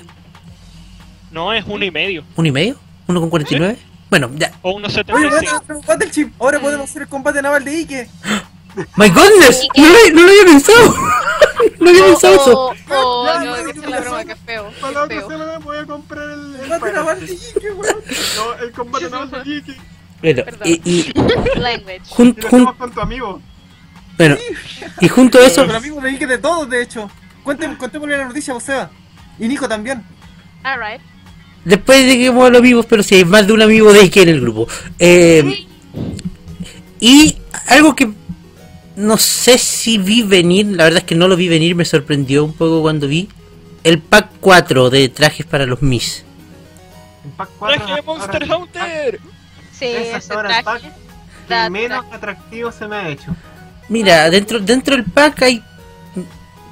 No, 1.32 1.52
es 1.54 1.66
uno 1.68 1.84
y 1.84 1.92
medio. 1.92 2.24
¿Uno 2.38 2.48
y 2.48 2.52
medio? 2.52 2.78
¿Uno 3.10 3.22
con 3.22 3.30
49? 3.32 3.76
Bueno, 4.12 4.30
ya. 4.36 4.52
O 4.62 4.72
unos 4.74 4.94
Oye, 4.96 5.04
75. 5.04 5.64
bueno, 5.68 5.82
Battle 5.88 6.12
Chip. 6.12 6.34
Ahora 6.40 6.60
podemos 6.60 6.90
hacer 6.90 7.02
el 7.02 7.08
combate 7.08 7.42
naval 7.42 7.66
de 7.66 7.72
Ike. 7.72 8.10
¡My 8.96 9.10
goodness! 9.10 9.68
No 9.76 9.84
lo, 9.88 10.14
no 10.14 10.22
lo 10.22 10.30
había 10.30 10.46
pensado. 10.46 10.96
no 11.80 11.90
había 11.90 12.06
pensado 12.06 12.36
eso. 12.36 12.70
Oh, 12.92 13.26
no, 13.26 13.90
la 13.90 14.00
broma, 14.00 14.24
feo. 14.46 14.72
Para 14.80 14.94
la 14.94 15.08
qué 15.08 15.18
otra 15.18 15.20
feo. 15.20 15.30
semana 15.30 15.58
voy 15.60 15.78
a 15.78 15.86
comprar 15.86 16.30
el, 16.30 16.56
el 16.56 16.70
Combate 16.70 16.94
naval 16.94 17.20
de. 17.26 17.34
Ike, 17.34 17.72
weón. 17.72 17.96
No, 18.36 18.54
el 18.64 18.72
combate 18.72 19.10
naval 19.10 19.32
de 19.32 19.44
Jiki. 19.44 19.76
Bueno, 20.22 20.44
y, 20.66 20.82
y 20.84 21.14
Language. 21.60 22.02
Y 22.04 22.14
jun- 22.14 22.36
lo 22.38 22.50
jun- 22.50 22.62
hacemos 22.62 22.76
con 22.76 22.92
tu 22.92 23.00
amigo. 23.00 23.42
bueno, 24.18 24.36
y 25.00 25.08
junto 25.08 25.40
a 25.40 25.46
eso, 25.46 25.66
Pero 25.66 25.78
amigo 25.78 26.02
de 26.02 26.10
Ike 26.12 26.28
de 26.28 26.38
todos, 26.38 26.70
de 26.70 26.82
hecho. 26.82 27.10
Cuénteme, 27.42 27.78
contémosle 27.78 28.18
la 28.18 28.26
noticia, 28.26 28.54
o 28.54 28.60
sea. 28.60 28.90
Y 29.40 29.48
Nico 29.48 29.68
también. 29.70 30.04
Alright. 30.62 31.00
Después 31.66 32.06
de 32.06 32.18
que 32.18 32.26
hemos 32.28 32.52
los 32.52 32.62
vivos, 32.62 32.86
pero 32.88 33.04
si 33.04 33.16
hay 33.16 33.26
más 33.26 33.48
de 33.48 33.54
un 33.54 33.62
amigo 33.62 33.92
de 33.94 34.02
Ike 34.02 34.22
en 34.24 34.30
el 34.30 34.42
grupo. 34.42 34.68
Eh, 34.98 35.66
y 37.00 37.38
algo 37.68 37.96
que 37.96 38.10
no 38.96 39.18
sé 39.18 39.58
si 39.58 39.98
vi 39.98 40.24
venir, 40.24 40.66
la 40.68 40.84
verdad 40.86 41.00
es 41.00 41.06
que 41.06 41.16
no 41.16 41.28
lo 41.28 41.36
vi 41.36 41.48
venir, 41.48 41.76
me 41.76 41.86
sorprendió 41.86 42.44
un 42.44 42.54
poco 42.54 42.82
cuando 42.82 43.08
vi 43.08 43.30
el 43.84 44.00
pack 44.00 44.30
4 44.42 44.90
de 44.90 45.08
trajes 45.10 45.46
para 45.46 45.66
los 45.66 45.82
Mis. 45.82 46.26
El 47.24 47.32
pack 47.32 47.50
4 47.58 47.78
¡Traje 47.78 47.94
de 47.96 48.02
Monster 48.02 48.44
Hunter! 48.54 49.20
Sí, 49.72 49.86
Ese 49.86 50.34
pack 50.34 50.64
traje. 50.64 50.92
que 51.48 51.54
da- 51.54 51.70
menos 51.70 52.04
atractivo 52.12 52.72
se 52.72 52.88
me 52.88 52.96
ha 52.98 53.10
hecho. 53.10 53.34
Mira, 53.88 54.30
dentro, 54.30 54.60
dentro 54.60 54.96
del 54.96 55.06
pack 55.06 55.42
hay 55.44 55.64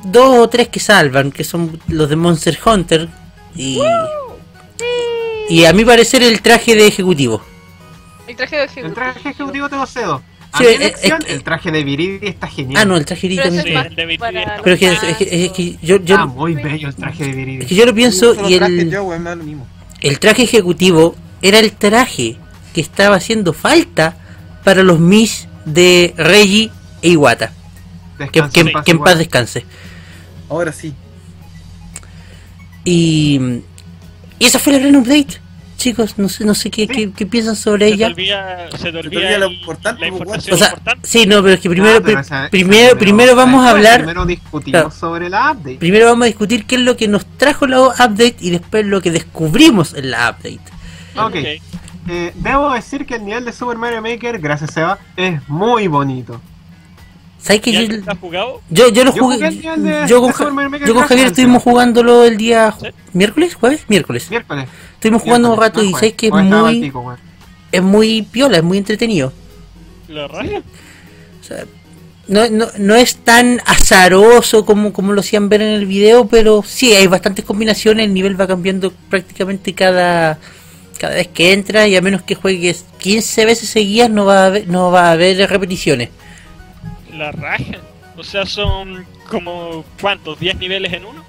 dos 0.04 0.38
o 0.40 0.50
tres 0.50 0.68
que 0.68 0.80
salvan, 0.82 1.32
que 1.32 1.44
son 1.46 1.80
los 1.88 2.10
de 2.10 2.16
Monster 2.18 2.60
Hunter. 2.66 3.08
Y, 3.56 3.80
y 5.50 5.66
a 5.66 5.74
mi 5.74 5.86
parecer 5.86 6.24
el 6.24 6.42
traje 6.42 6.76
de 6.76 6.88
ejecutivo. 6.88 7.42
El 8.28 8.36
traje 8.36 8.56
de 8.58 8.64
El 8.64 8.70
ejecutivo. 8.70 8.96
traje 8.96 9.30
ejecutivo 9.30 9.70
te 9.70 9.76
lo 9.76 9.86
cedo. 9.86 10.22
A 10.52 10.58
Sí, 10.60 10.64
mi 10.66 10.86
el 11.28 11.44
traje 11.44 11.72
de 11.72 11.84
Viridi 11.84 12.20
está 12.28 12.48
genial. 12.48 12.82
Ah, 12.82 12.86
no, 12.86 12.96
el 12.98 13.06
traje 13.06 13.28
de 13.28 13.36
Pero 13.36 13.44
también. 13.44 13.64
Sí, 13.66 13.74
es 13.74 13.86
el 13.86 13.96
de 13.96 14.06
Viridi. 14.06 14.24
Pero 14.64 14.74
es 14.74 14.80
que, 14.80 14.88
es 14.92 15.18
que- 15.18 15.46
es 15.46 15.52
que 15.52 15.72
yo, 15.82 15.98
yo- 15.98 16.16
Está 16.16 16.26
muy 16.26 16.54
bello 16.56 16.88
el 16.88 16.96
traje 16.96 17.24
de 17.26 17.30
es 17.30 17.36
Viridi. 17.36 17.66
que 17.66 17.76
yo 17.76 17.86
lo 17.86 17.94
pienso 17.94 18.34
y 18.50 18.54
el, 18.54 18.90
yo, 18.90 19.06
mismo. 19.44 19.68
el 20.02 20.20
traje 20.20 20.44
ejecutivo 20.44 21.16
era 21.42 21.60
el 21.60 21.72
traje 21.74 22.38
que 22.74 22.82
estaba 22.82 23.16
haciendo 23.18 23.54
falta 23.54 24.18
para 24.64 24.84
los 24.84 25.00
Mis 25.00 25.48
de 25.66 26.14
Reggie 26.18 26.72
e 27.02 27.10
Iwata. 27.10 27.52
Que, 28.32 28.40
en 28.40 28.72
paz, 28.72 28.84
que 28.86 28.92
en 28.92 28.98
igual. 28.98 29.12
paz 29.12 29.18
descanse. 29.20 29.66
Ahora 30.50 30.72
sí. 30.72 30.94
Y, 32.84 33.40
y 34.40 34.46
esa 34.46 34.60
fue 34.60 34.74
la 34.74 34.80
gran 34.80 34.96
update. 34.96 35.42
Chicos, 35.78 36.18
no 36.18 36.28
sé, 36.28 36.44
no 36.44 36.56
sé 36.56 36.72
qué, 36.72 36.88
qué, 36.88 37.12
qué 37.12 37.26
piensan 37.28 37.56
sobre 37.56 37.86
Se 37.86 37.92
te 37.92 37.96
ella. 37.96 38.08
olvida, 38.08 38.68
se 38.72 38.78
te 38.86 38.92
te 38.94 38.98
olvida 38.98 39.38
lo 39.38 39.52
importante, 39.52 40.02
la 40.02 40.08
pues, 40.08 40.20
información 40.22 40.56
O 40.56 40.58
sea, 40.58 40.68
importante. 40.70 41.08
sí, 41.08 41.26
no, 41.28 41.42
pero 41.44 41.54
es 41.54 41.60
que 41.60 41.70
primero, 41.70 41.98
Ah, 41.98 42.02
pero 42.04 42.20
esa- 42.20 42.48
primero, 42.50 42.88
esa 42.88 42.98
primero 42.98 43.36
vamos 43.36 43.64
a 43.64 43.70
hablar, 43.70 43.98
Primero 44.00 44.26
discutimos 44.26 44.72
Claro. 44.82 44.92
sobre 44.92 45.30
la 45.30 45.52
update. 45.52 45.76
primero 45.76 46.08
vamos 46.08 46.24
a 46.24 46.26
discutir 46.26 46.66
qué 46.66 46.76
es 46.76 46.82
lo 46.82 46.98
que 46.98 47.08
nos 47.08 47.28
trajo 47.38 47.68
la 47.68 47.80
update 47.90 48.38
y 48.40 48.50
después 48.50 48.88
lo 48.88 49.02
que 49.02 49.12
descubrimos 49.12 49.94
en 49.94 50.10
la 50.10 50.32
update. 50.32 50.60
Ok. 51.16 51.36
Eh, 52.10 52.32
debo 52.36 52.72
decir 52.74 53.06
que 53.06 53.16
el 53.16 53.26
nivel 53.26 53.46
de 53.46 53.52
Super 53.54 53.78
Mario 53.78 54.02
Maker, 54.02 54.40
gracias 54.40 54.74
Seba, 54.74 54.98
es 55.16 55.48
muy 55.48 55.88
bonito. 55.88 56.42
¿Sabes 57.40 57.62
que 57.62 57.72
¿Ya 57.72 57.82
yo, 57.82 57.88
lo 57.98 58.12
has 58.12 58.18
jugado? 58.18 58.62
yo, 58.70 58.90
yo 58.90 59.04
lo 59.04 59.16
Yo 59.16 59.24
jugué? 59.24 59.38
de- 59.38 60.06
Yo 60.08 60.22
con, 60.22 60.34
yo 60.86 60.96
Javier 61.02 61.28
estuvimos 61.28 61.64
jugándolo 61.64 62.26
el 62.26 62.36
día 62.38 62.74
¿Sí? 62.82 62.88
miércoles, 63.14 63.56
jueves, 63.56 63.82
miércoles. 63.88 64.30
Miércoles. 64.30 64.68
Estuvimos 64.96 65.22
jugando 65.22 65.52
un 65.52 65.58
rato 65.60 65.84
y 65.84 65.92
sabes 65.94 66.14
que 66.14 66.28
es 66.28 66.34
muy, 66.34 66.92
es 67.72 67.84
muy 67.84 68.22
piola, 68.24 68.58
es 68.58 68.64
muy 68.64 68.78
entretenido. 68.80 69.32
¿La? 70.08 70.26
O 70.26 71.44
sea, 71.44 71.66
no, 72.28 72.50
no, 72.50 72.68
no 72.78 72.96
es 72.96 73.16
tan 73.18 73.62
azaroso 73.66 74.66
como, 74.66 74.92
como 74.92 75.14
lo 75.14 75.22
hacían 75.22 75.48
ver 75.48 75.62
en 75.62 75.70
el 75.70 75.86
video, 75.86 76.28
pero 76.28 76.64
sí, 76.66 76.94
hay 76.94 77.08
bastantes 77.08 77.46
combinaciones, 77.46 78.06
el 78.08 78.14
nivel 78.14 78.40
va 78.40 78.48
cambiando 78.48 78.92
prácticamente 79.10 79.74
cada, 79.74 80.38
cada 81.00 81.16
vez 81.16 81.28
que 81.28 81.54
entra 81.54 81.88
y 81.88 81.96
a 81.96 82.02
menos 82.02 82.24
que 82.24 82.36
juegues 82.36 82.84
15 82.98 83.46
veces 83.46 83.70
seguidas 83.70 84.10
no 84.10 84.26
va 84.26 84.44
a 84.44 84.46
haber, 84.48 84.68
no 84.68 84.92
va 84.92 85.10
a 85.10 85.12
haber 85.12 85.50
repeticiones. 85.50 86.10
La 87.18 87.32
raja. 87.32 87.78
O 88.16 88.24
sea, 88.24 88.46
son 88.46 89.06
como, 89.30 89.84
¿cuántos? 90.00 90.40
¿10 90.40 90.58
niveles 90.58 90.94
en 90.94 91.06
uno? 91.06 91.24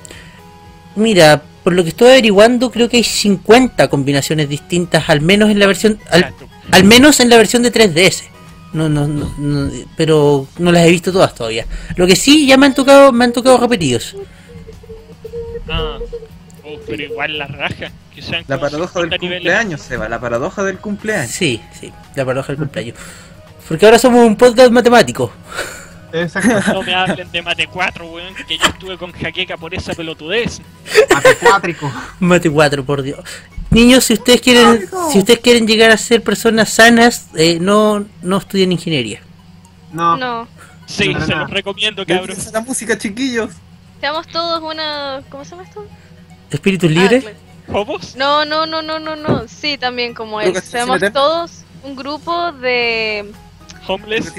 Mira, 0.96 1.42
por 1.62 1.72
lo 1.74 1.82
que 1.82 1.90
estoy 1.90 2.08
averiguando 2.10 2.70
creo 2.70 2.88
que 2.88 2.98
hay 2.98 3.04
50 3.04 3.88
combinaciones 3.88 4.48
distintas, 4.48 5.08
al 5.08 5.20
menos 5.20 5.50
en 5.50 5.58
la 5.58 5.66
versión... 5.66 5.98
Al, 6.10 6.84
menos 6.84 7.20
en 7.20 7.30
la 7.30 7.36
versión 7.36 7.62
de 7.62 7.72
3DS. 7.72 8.24
No, 8.72 8.88
no, 8.88 9.06
no, 9.06 9.32
no, 9.38 9.70
pero 9.96 10.46
no 10.58 10.72
las 10.72 10.86
he 10.86 10.90
visto 10.90 11.10
todas 11.12 11.34
todavía. 11.34 11.66
Lo 11.96 12.06
que 12.06 12.16
sí 12.16 12.46
ya 12.46 12.58
me 12.58 12.66
han 12.66 12.74
tocado, 12.74 13.12
me 13.12 13.24
han 13.24 13.32
tocado 13.32 13.56
repetidos. 13.56 14.14
Ah. 15.70 15.98
Oh, 16.64 16.78
pero 16.86 17.02
igual 17.02 17.38
la 17.38 17.46
raja. 17.46 17.90
Que 18.14 18.20
sean 18.20 18.44
La 18.46 18.56
como 18.56 18.68
paradoja 18.68 19.00
del 19.00 19.10
50 19.10 19.16
niveles. 19.18 19.40
cumpleaños, 19.40 19.80
Seba, 19.80 20.08
la 20.08 20.20
paradoja 20.20 20.64
del 20.64 20.78
cumpleaños. 20.78 21.30
Sí, 21.30 21.62
sí, 21.80 21.92
la 22.14 22.24
paradoja 22.24 22.48
del 22.48 22.58
cumpleaños. 22.58 22.96
Porque 23.66 23.86
ahora 23.86 23.98
somos 23.98 24.26
un 24.26 24.36
podcast 24.36 24.70
matemático. 24.70 25.32
Exacto. 26.12 26.72
No 26.74 26.82
me 26.82 26.94
hablen 26.94 27.30
de 27.30 27.42
Mate 27.42 27.66
4, 27.66 28.06
weón, 28.06 28.34
que 28.46 28.56
yo 28.58 28.64
estuve 28.66 28.96
con 28.98 29.12
jaqueca 29.12 29.56
por 29.56 29.74
esa 29.74 29.94
pelotudez. 29.94 30.60
Matecuátrico. 31.12 31.90
Mate 32.20 32.50
4, 32.50 32.84
por 32.84 33.02
Dios. 33.02 33.20
Niños, 33.70 34.04
si 34.04 34.14
ustedes 34.14 34.40
quieren, 34.40 34.88
si 35.12 35.18
ustedes 35.18 35.40
quieren 35.40 35.66
llegar 35.66 35.90
a 35.90 35.96
ser 35.98 36.22
personas 36.22 36.70
sanas, 36.70 37.28
eh, 37.36 37.58
no, 37.60 38.06
no 38.22 38.38
estudien 38.38 38.72
ingeniería. 38.72 39.20
No. 39.92 40.16
No. 40.16 40.48
Sí, 40.86 41.12
No, 41.12 41.20
se 41.24 41.32
no. 41.32 41.40
los 41.40 41.50
recomiendo, 41.50 42.06
¿Qué 42.06 42.14
cabrón. 42.14 42.36
es 42.38 42.50
la 42.50 42.60
música, 42.62 42.96
chiquillos? 42.96 43.50
Seamos 44.00 44.26
todos 44.28 44.62
una. 44.62 45.22
¿Cómo 45.28 45.44
se 45.44 45.50
llama 45.50 45.64
esto? 45.64 45.86
¿Espíritus 46.50 46.90
libres? 46.90 47.24
Ah. 47.26 47.72
¿Hobos? 47.74 48.16
No, 48.16 48.46
no, 48.46 48.64
no, 48.64 48.80
no, 48.80 48.98
no, 48.98 49.14
no. 49.16 49.46
Sí, 49.48 49.76
también 49.76 50.14
como 50.14 50.40
él. 50.40 50.58
Seamos 50.62 50.96
¿sí 51.00 51.04
me 51.04 51.10
todos 51.10 51.50
un 51.82 51.94
grupo 51.94 52.52
de. 52.52 53.30
¿Homeless? 53.86 54.32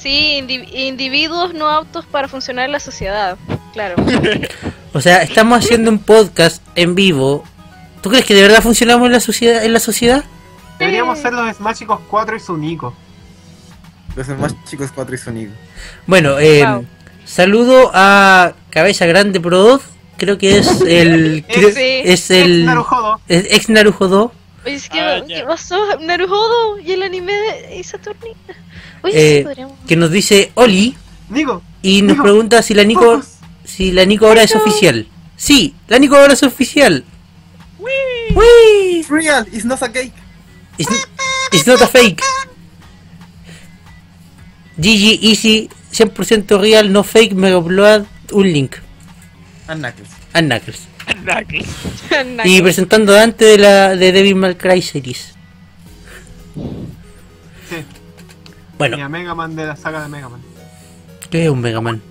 Sí, 0.00 0.40
indi- 0.40 0.68
individuos 0.72 1.54
no 1.54 1.68
aptos 1.68 2.06
para 2.06 2.28
funcionar 2.28 2.66
en 2.66 2.72
la 2.72 2.80
sociedad. 2.80 3.36
Claro. 3.72 3.96
O 4.92 5.00
sea, 5.00 5.22
estamos 5.22 5.56
haciendo 5.64 5.88
un 5.88 6.00
podcast 6.00 6.60
en 6.74 6.96
vivo. 6.96 7.44
¿Tú 8.02 8.10
crees 8.10 8.24
que 8.24 8.34
de 8.34 8.42
verdad 8.42 8.60
funcionamos 8.60 9.06
en 9.06 9.12
la 9.12 9.20
sociedad? 9.20 9.64
En 9.64 9.72
la 9.72 9.78
sociedad? 9.78 10.24
Deberíamos 10.80 11.16
ser 11.20 11.32
los 11.32 11.56
Smash 11.56 11.76
Chicos 11.78 12.00
4 12.10 12.36
y 12.36 12.40
su 12.40 12.56
Nico. 12.56 12.92
Los 14.16 14.26
demás 14.26 14.52
chicos 14.68 14.90
cuatro 14.92 15.14
y 15.14 15.18
sonido. 15.18 15.52
Bueno, 16.08 16.40
eh, 16.40 16.64
Wow. 16.66 16.84
saludo 17.24 17.92
a 17.94 18.54
Cabeza 18.70 19.06
Grande 19.06 19.38
Pro 19.40 19.80
Creo 20.16 20.36
que 20.38 20.58
es 20.58 20.80
el. 20.80 21.44
creo- 21.48 21.70
Sí. 21.70 22.00
Es 22.04 22.30
el. 22.32 22.66
Narujodo. 22.66 23.20
es 23.28 23.46
ex 23.48 23.68
Narujodo. 23.68 24.32
Oye, 24.64 24.74
es 24.74 24.88
que, 24.88 25.00
Ah, 25.00 25.22
¿qué 25.26 25.34
ya. 25.38 25.46
pasó? 25.46 25.98
Naruhodo 26.00 26.78
y 26.80 26.92
el 26.92 27.02
anime 27.02 27.32
de 27.32 27.82
Saturnita. 27.84 28.54
Oye, 29.02 29.14
Eh, 29.14 29.38
sí, 29.38 29.44
podríamos. 29.44 29.78
que 29.86 29.96
nos 29.96 30.10
dice 30.10 30.52
Oli 30.54 30.96
Nico. 31.30 31.62
y 31.82 32.02
nos 32.02 32.12
Nico, 32.12 32.22
pregunta 32.24 32.62
si 32.62 32.74
la 32.74 32.84
Nico 32.84 33.00
focus. 33.22 33.28
si 33.64 33.92
la 33.92 34.04
Nico 34.04 34.26
ahora 34.26 34.42
es 34.42 34.54
oficial. 34.54 35.06
Sí, 35.36 35.74
la 35.88 35.98
Nico 35.98 36.16
ahora 36.16 36.34
es 36.34 36.42
oficial. 36.42 37.04
Real, 39.08 39.46
it's 39.52 39.64
not 39.64 39.82
a 39.82 39.90
cake. 39.90 40.12
It's, 40.78 40.90
it's 41.52 41.66
not 41.66 41.80
a 41.82 41.86
fake. 41.88 42.22
GG 44.76 45.18
Easy 45.22 45.68
100% 45.92 46.60
real, 46.60 46.92
no 46.92 47.02
fake, 47.02 47.34
Mega 47.34 47.58
Upload, 47.58 48.06
un 48.32 48.52
link. 48.52 48.76
And 49.66 49.80
Knuckles. 49.82 50.08
A 50.32 50.40
Knuckles. 50.42 50.80
Y 52.44 52.60
presentando 52.62 53.12
a 53.12 53.16
Dante 53.16 53.44
de 53.44 53.58
la 53.58 53.96
de 53.96 54.12
Devil 54.12 54.34
May 54.36 54.54
Cry 54.56 54.82
series. 54.82 55.34
Sí. 57.68 57.76
Bueno, 58.78 58.98
Y 58.98 59.00
a 59.00 59.08
Mega 59.08 59.34
Man 59.34 59.54
de 59.56 59.66
la 59.66 59.76
saga 59.76 60.02
de 60.02 60.08
Mega 60.08 60.28
Man. 60.28 60.40
¿qué 61.30 61.44
es 61.44 61.50
un 61.50 61.60
Mega 61.60 61.80
Man? 61.80 62.02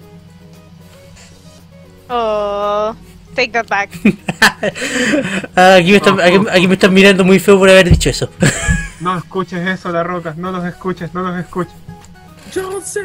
Oh, 2.09 2.95
take 3.35 3.49
that 3.51 3.67
back. 3.67 3.89
Ah, 5.55 5.75
aquí, 5.75 5.91
me 5.91 5.97
están, 5.97 6.19
aquí, 6.19 6.37
aquí 6.51 6.67
me 6.67 6.73
están 6.73 6.93
mirando 6.93 7.23
muy 7.23 7.39
feo 7.39 7.57
por 7.57 7.69
haber 7.69 7.89
dicho 7.89 8.09
eso. 8.09 8.29
No 8.99 9.17
escuches 9.17 9.65
eso, 9.65 9.89
la 9.93 10.03
roca. 10.03 10.33
No 10.35 10.51
los 10.51 10.65
escuches, 10.65 11.13
no 11.13 11.21
los 11.21 11.39
escuches. 11.39 11.73
Yo 12.53 12.81
sé. 12.81 13.01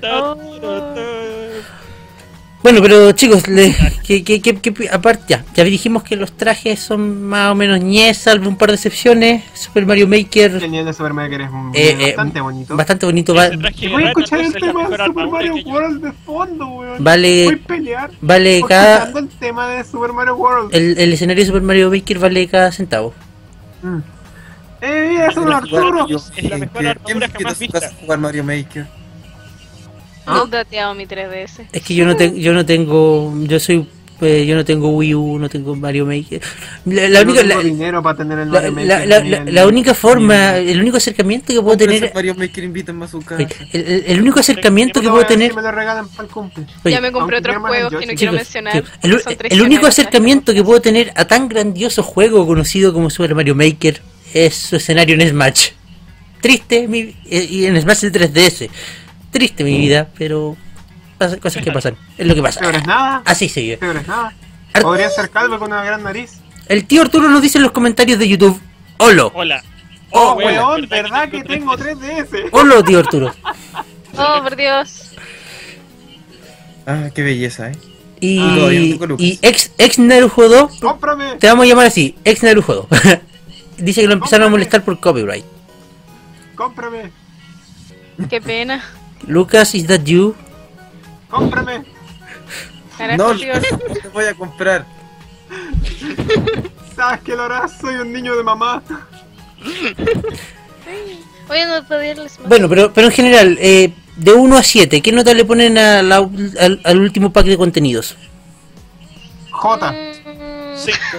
Ta, 0.00 0.32
Oh. 0.32 1.50
Bueno, 2.64 2.80
pero 2.80 3.12
chicos, 3.12 3.46
le, 3.46 3.76
que, 4.06 4.24
que, 4.24 4.40
que, 4.40 4.54
que- 4.56 4.88
aparte 4.90 5.24
ya, 5.28 5.44
ya 5.54 5.64
dijimos 5.64 6.02
que 6.02 6.16
los 6.16 6.32
trajes 6.32 6.80
son 6.80 7.22
más 7.22 7.52
o 7.52 7.54
menos 7.54 7.78
ñes, 7.80 8.16
salvo 8.16 8.48
un 8.48 8.56
par 8.56 8.70
de 8.70 8.76
excepciones. 8.76 9.44
Super 9.52 9.84
Mario 9.84 10.08
Maker, 10.08 10.52
El 10.62 10.70
nivel 10.70 10.86
de 10.86 10.92
Super 10.94 11.12
Mario 11.12 11.44
es 11.44 11.50
un- 11.50 11.72
Eh, 11.74 11.90
eh, 12.00 12.06
bastante 12.16 12.40
bonito. 12.40 12.74
bastante 12.74 13.04
bonito, 13.04 13.34
va- 13.34 13.48
voy 13.50 13.56
a 13.56 13.60
rata 13.60 14.08
escuchar 14.08 14.40
el 14.40 14.52
tema 14.54 14.88
de 14.88 14.96
Super 15.04 15.26
Mario 15.28 15.54
World 15.66 16.02
de 16.04 16.12
fondo, 16.24 16.66
weón. 16.68 16.88
Voy 16.94 17.04
vale, 17.04 17.48
a 17.62 17.66
pelear. 17.68 18.10
vale 18.22 18.62
cada, 18.66 19.12
el 19.14 19.28
tema 19.28 19.68
de 19.68 19.84
Super 19.84 20.12
Mario 20.14 20.34
World. 20.36 20.74
el, 20.74 20.96
el 20.98 21.12
escenario 21.12 21.42
de 21.42 21.46
Super 21.46 21.62
Mario 21.62 21.90
Maker 21.90 22.18
vale 22.18 22.48
cada 22.48 22.72
centavo. 22.72 23.12
Mm. 23.82 23.98
Eh, 24.80 25.06
mira, 25.10 25.26
es 25.28 25.36
un 25.36 25.44
Pero 25.44 25.56
Arturo. 25.56 26.06
Es 26.34 26.44
la 26.50 26.56
mejor 26.58 26.86
armadura 26.86 26.96
¿Quién 27.04 27.16
invitó 27.18 27.36
a 27.36 27.40
jamás 27.42 27.58
vista. 27.58 27.78
a 27.78 27.90
jugar 28.00 28.18
Mario 28.20 28.42
Maker? 28.44 28.86
¿Ah? 30.26 30.34
No 30.38 30.46
he 30.46 30.50
dateado 30.50 30.94
mi 30.94 31.06
3DS. 31.06 31.66
Es 31.72 31.82
que 31.82 31.94
yo 31.94 32.04
no 32.06 32.16
tengo, 32.16 32.36
yo 32.36 32.52
no 32.52 32.64
tengo, 32.64 33.34
yo 33.42 33.60
soy, 33.60 33.86
eh, 34.20 34.46
yo 34.46 34.54
no 34.54 34.64
tengo 34.64 34.88
Wii 34.90 35.14
U, 35.14 35.38
no 35.38 35.48
tengo 35.50 35.76
Mario 35.76 36.06
Maker. 36.06 36.40
La, 36.86 37.08
la 37.08 37.24
no 37.24 37.30
única, 37.32 37.46
tengo 37.46 37.60
la, 37.62 37.64
dinero 37.68 38.02
para 38.02 38.16
tener 38.18 38.38
el 38.38 38.46
Mario 38.48 38.70
la- 38.70 38.96
Maker 39.20 39.52
la- 39.52 39.60
el- 39.62 39.68
única 39.68 39.92
forma, 39.92 40.56
el- 40.56 40.80
único 40.80 40.96
acercamiento 40.96 41.52
que 41.52 41.60
puedo 41.60 41.76
tener, 41.76 42.10
Mario 42.14 42.34
Maker, 42.36 42.64
invítenme 42.64 43.04
a 43.04 43.08
su 43.08 43.20
casa. 43.20 43.42
el, 43.72 43.80
el- 43.86 44.04
el 44.06 44.20
único 44.20 44.40
acercamiento 44.40 45.00
que 45.02 45.08
puedo 45.10 45.26
tener, 45.26 45.50
si 45.50 45.56
me 45.56 45.62
lo 45.62 45.72
regalan 45.72 46.08
para 46.08 46.22
el 46.26 46.30
cumple. 46.32 46.64
oye, 46.84 46.94
ya 46.94 47.00
me 47.02 47.12
compré 47.12 47.38
otros 47.38 47.60
más 47.60 47.68
juegos 47.70 47.90
que 47.90 47.96
no 47.96 48.02
Yoshi. 48.12 48.16
quiero 48.16 48.32
Chicos, 48.32 48.54
mencionar. 48.54 48.84
el, 49.02 49.52
el 49.52 49.62
único 49.62 49.86
acercamiento 49.86 50.54
que 50.54 50.62
puedo 50.64 50.80
tener 50.80 51.12
a 51.16 51.26
tan 51.26 51.48
grandioso 51.48 52.02
juego 52.02 52.46
conocido 52.46 52.92
como 52.94 53.10
Super 53.10 53.34
Mario 53.34 53.54
Maker 53.54 54.00
es 54.32 54.54
su 54.54 54.76
escenario 54.76 55.16
en 55.20 55.28
Smash. 55.28 55.70
Triste, 56.40 56.86
mi- 56.88 57.14
eh, 57.30 57.46
y 57.50 57.64
en 57.66 57.80
Smash 57.80 58.00
de 58.00 58.12
3DS. 58.12 58.68
Triste 59.34 59.64
mi 59.64 59.76
vida, 59.78 60.06
pero 60.16 60.56
pasa- 61.18 61.38
cosas 61.38 61.64
que 61.64 61.72
pasan. 61.72 61.96
Es 62.16 62.24
lo 62.24 62.36
que 62.36 62.40
pasa. 62.42 62.60
Peor 62.60 62.76
es 62.76 62.86
nada. 62.86 63.20
Así 63.24 63.48
se 63.48 63.62
vive. 63.62 63.76
Peor 63.78 63.96
es 63.96 64.06
nada. 64.06 64.32
Podría 64.80 65.10
ser 65.10 65.28
calvo 65.28 65.58
con 65.58 65.72
una 65.72 65.82
gran 65.82 66.04
nariz. 66.04 66.34
El 66.68 66.86
tío 66.86 67.02
Arturo 67.02 67.28
nos 67.28 67.42
dice 67.42 67.58
en 67.58 67.64
los 67.64 67.72
comentarios 67.72 68.20
de 68.20 68.28
YouTube. 68.28 68.60
Holo. 68.98 69.32
Hola. 69.34 69.60
Oh, 70.10 70.34
weón, 70.34 70.54
weón, 70.54 70.88
¿verdad 70.88 71.28
que 71.28 71.42
tengo 71.42 71.76
3DS? 71.76 72.48
Holo, 72.52 72.84
tío 72.84 73.00
Arturo. 73.00 73.34
Oh, 74.16 74.40
por 74.44 74.54
Dios. 74.54 75.10
Ah, 76.86 77.08
qué 77.12 77.22
belleza, 77.24 77.70
eh. 77.72 77.76
Y, 78.20 78.38
Ah, 78.38 78.72
y 79.18 79.40
ex, 79.42 79.72
ex 79.76 79.98
Narujodo, 79.98 80.70
¡Cómprame! 80.80 81.34
te 81.40 81.48
vamos 81.48 81.64
a 81.64 81.68
llamar 81.68 81.86
así, 81.86 82.14
ex 82.24 82.44
Narujodo. 82.44 82.86
Dice 83.76 84.02
que 84.02 84.06
lo 84.06 84.12
empezaron 84.12 84.46
a 84.46 84.50
molestar 84.50 84.84
por 84.84 85.00
copyright. 85.00 85.44
¡Cómprame! 86.54 87.10
Qué 88.30 88.40
pena. 88.40 88.84
Lucas, 89.26 89.74
is 89.74 89.86
that 89.86 90.02
you? 90.04 90.34
¡Cómprame! 91.28 91.84
No, 93.18 93.34
te 93.36 94.08
voy 94.12 94.24
a 94.26 94.34
comprar. 94.34 94.86
¿Sabes 96.96 97.20
que 97.22 97.34
lo 97.34 97.42
harás? 97.42 97.72
Soy 97.80 97.96
un 97.96 98.12
niño 98.12 98.36
de 98.36 98.44
mamá. 98.44 98.82
Oye, 101.48 101.66
no 101.66 101.84
pedirles 101.88 102.38
más. 102.38 102.48
Bueno, 102.48 102.68
pero, 102.68 102.92
pero 102.92 103.08
en 103.08 103.12
general, 103.12 103.58
eh, 103.60 103.92
de 104.16 104.32
1 104.32 104.56
a 104.56 104.62
7, 104.62 105.02
¿qué 105.02 105.10
nota 105.10 105.34
le 105.34 105.44
ponen 105.44 105.76
a 105.76 106.02
la- 106.02 106.18
al, 106.60 106.80
al 106.84 107.00
último 107.00 107.32
pack 107.32 107.46
de 107.46 107.56
contenidos? 107.56 108.16
J. 109.50 109.90
Mm, 109.92 109.96
Cinco. 110.76 111.18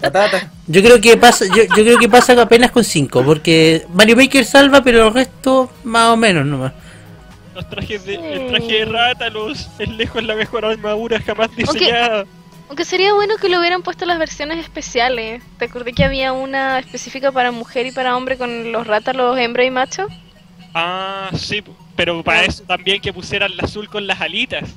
Patata. 0.00 0.50
Yo 0.66 0.82
creo 0.82 1.00
que 1.02 1.16
pasa, 1.18 1.44
yo, 1.46 1.64
yo 1.64 1.84
creo 1.84 1.98
que 1.98 2.08
pasa 2.08 2.32
apenas 2.40 2.70
con 2.70 2.82
5, 2.82 3.22
porque 3.24 3.86
Mario 3.92 4.16
Maker 4.16 4.44
salva, 4.46 4.82
pero 4.82 5.08
el 5.08 5.14
resto 5.14 5.70
más 5.84 6.08
o 6.10 6.16
menos 6.16 6.46
nomás. 6.46 6.72
Los 7.54 7.68
trajes 7.70 8.04
de, 8.04 8.14
el 8.14 8.48
traje 8.48 8.72
de 8.80 8.84
Rátalos 8.84 9.68
es 9.78 9.88
lejos 9.88 10.22
la 10.24 10.34
mejor 10.34 10.64
armadura 10.64 11.20
jamás 11.20 11.54
diseñada. 11.54 12.24
Aunque 12.68 12.84
sería 12.84 13.14
bueno 13.14 13.36
que 13.36 13.48
le 13.48 13.58
hubieran 13.58 13.82
puesto 13.82 14.06
las 14.06 14.18
versiones 14.18 14.58
especiales. 14.58 15.42
¿Te 15.58 15.66
acordé 15.66 15.92
que 15.92 16.02
había 16.02 16.32
una 16.32 16.78
específica 16.78 17.30
para 17.30 17.52
mujer 17.52 17.86
y 17.86 17.92
para 17.92 18.16
hombre 18.16 18.36
con 18.36 18.72
los 18.72 18.86
rátalos 18.86 19.38
hembra 19.38 19.64
y 19.64 19.70
macho? 19.70 20.06
Ah, 20.74 21.30
sí, 21.36 21.62
pero 21.94 22.24
para 22.24 22.44
eso 22.44 22.64
también 22.64 23.00
que 23.00 23.12
pusieran 23.12 23.52
el 23.52 23.60
azul 23.60 23.88
con 23.88 24.06
las 24.06 24.20
alitas. 24.20 24.70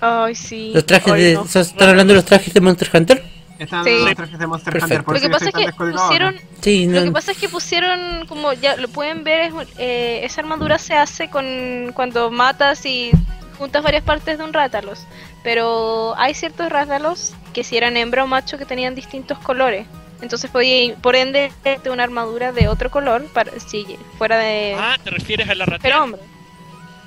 Ay, 0.00 0.34
sí. 0.34 0.70
Los 0.72 0.86
trajes 0.86 1.12
Ay, 1.12 1.22
de. 1.22 1.34
no. 1.34 1.44
¿Están 1.44 1.88
hablando 1.90 2.12
de 2.12 2.16
los 2.16 2.24
trajes 2.24 2.54
de 2.54 2.60
Monster 2.60 2.88
Hunter? 2.94 3.37
Están 3.58 3.84
Sí. 3.84 3.90
los 4.04 4.14
trajes 4.14 4.38
de 4.38 4.46
Monster 4.46 4.72
Perfecto. 4.72 4.94
Hunter. 4.94 5.04
Por 5.04 5.14
Lo 5.14 5.20
que 5.20 5.30
pasa 5.30 5.44
es 5.46 5.54
que 5.54 5.72
pusieron 5.72 6.36
Sí, 6.60 6.86
Lo 6.86 7.04
que 7.04 7.10
pasa 7.12 7.32
es 7.32 7.38
que 7.38 7.48
pusieron, 7.48 8.26
como 8.26 8.52
ya 8.52 8.76
lo 8.76 8.88
pueden 8.88 9.24
ver, 9.24 9.40
es, 9.40 9.52
eh, 9.78 10.20
esa 10.24 10.40
armadura 10.42 10.78
se 10.78 10.94
hace 10.94 11.28
con 11.28 11.92
cuando 11.94 12.30
matas 12.30 12.84
y 12.86 13.10
juntas 13.58 13.82
varias 13.82 14.04
partes 14.04 14.38
de 14.38 14.44
un 14.44 14.52
rátalos. 14.52 15.06
Pero 15.42 16.14
hay 16.18 16.34
ciertos 16.34 16.68
rátalos 16.70 17.34
que 17.52 17.64
si 17.64 17.76
eran 17.76 17.96
hembra 17.96 18.24
o 18.24 18.26
macho 18.26 18.58
que 18.58 18.64
tenían 18.64 18.94
distintos 18.94 19.38
colores. 19.38 19.86
Entonces 20.20 20.50
podía, 20.50 20.94
por 20.96 21.14
ende, 21.16 21.52
de 21.64 21.90
una 21.90 22.02
armadura 22.04 22.52
de 22.52 22.66
otro 22.68 22.90
color 22.90 23.24
para 23.32 23.52
si 23.60 23.84
fuera 24.18 24.36
de 24.36 24.76
Ah, 24.78 24.96
¿te 25.02 25.10
refieres 25.10 25.48
a 25.48 25.54
la 25.54 25.64
pero 25.64 25.76
ratera? 25.76 26.02
hombre. 26.02 26.20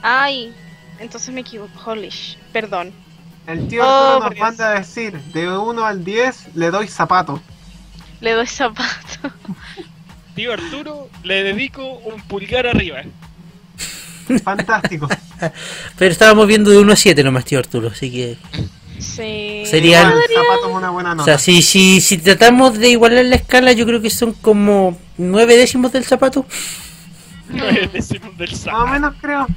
Ay, 0.01 0.53
entonces 0.99 1.33
me 1.33 1.41
equivoco. 1.41 1.71
Holy 1.85 2.07
sh- 2.07 2.37
perdón. 2.53 2.91
El 3.47 3.67
tío 3.67 3.81
Oh, 3.85 4.19
nos 4.19 4.29
Dios. 4.29 4.39
manda 4.39 4.69
a 4.71 4.79
decir, 4.79 5.13
de 5.33 5.49
1 5.49 5.85
al 5.85 6.03
10 6.03 6.55
le 6.55 6.71
doy 6.71 6.87
zapato. 6.87 7.41
Le 8.21 8.31
doy 8.33 8.47
zapato. 8.47 8.89
Tío 10.35 10.53
Arturo, 10.53 11.09
le 11.23 11.43
dedico 11.43 11.83
un 11.85 12.21
pulgar 12.21 12.65
arriba. 12.67 13.01
Fantástico. 14.43 15.09
Pero 15.97 16.11
estábamos 16.11 16.47
viendo 16.47 16.69
de 16.71 16.77
1 16.77 16.93
a 16.93 16.95
7 16.95 17.23
nomás, 17.23 17.43
tío 17.45 17.59
Arturo, 17.59 17.89
así 17.89 18.09
que. 18.11 18.37
Sí. 18.99 19.63
Sería- 19.65 20.01
Igual, 20.03 20.21
Serían- 20.27 20.43
zapato 20.45 20.69
es 20.69 20.75
una 20.75 20.89
buena 20.91 21.11
O 21.11 21.15
nota. 21.15 21.25
sea, 21.25 21.37
si, 21.37 21.61
si, 21.61 21.99
si 21.99 22.17
tratamos 22.19 22.77
de 22.77 22.89
igualar 22.89 23.25
la 23.25 23.35
escala, 23.35 23.71
yo 23.73 23.85
creo 23.85 24.01
que 24.01 24.09
son 24.09 24.33
como 24.33 24.97
9 25.17 25.57
décimos 25.57 25.91
del 25.91 26.05
zapato. 26.05 26.45
Nueve 27.49 27.89
décimos 27.91 28.37
del 28.37 28.51
Más 28.51 28.59
o 28.61 28.63
zapato. 28.63 28.87
menos 28.87 29.13
creo. 29.19 29.47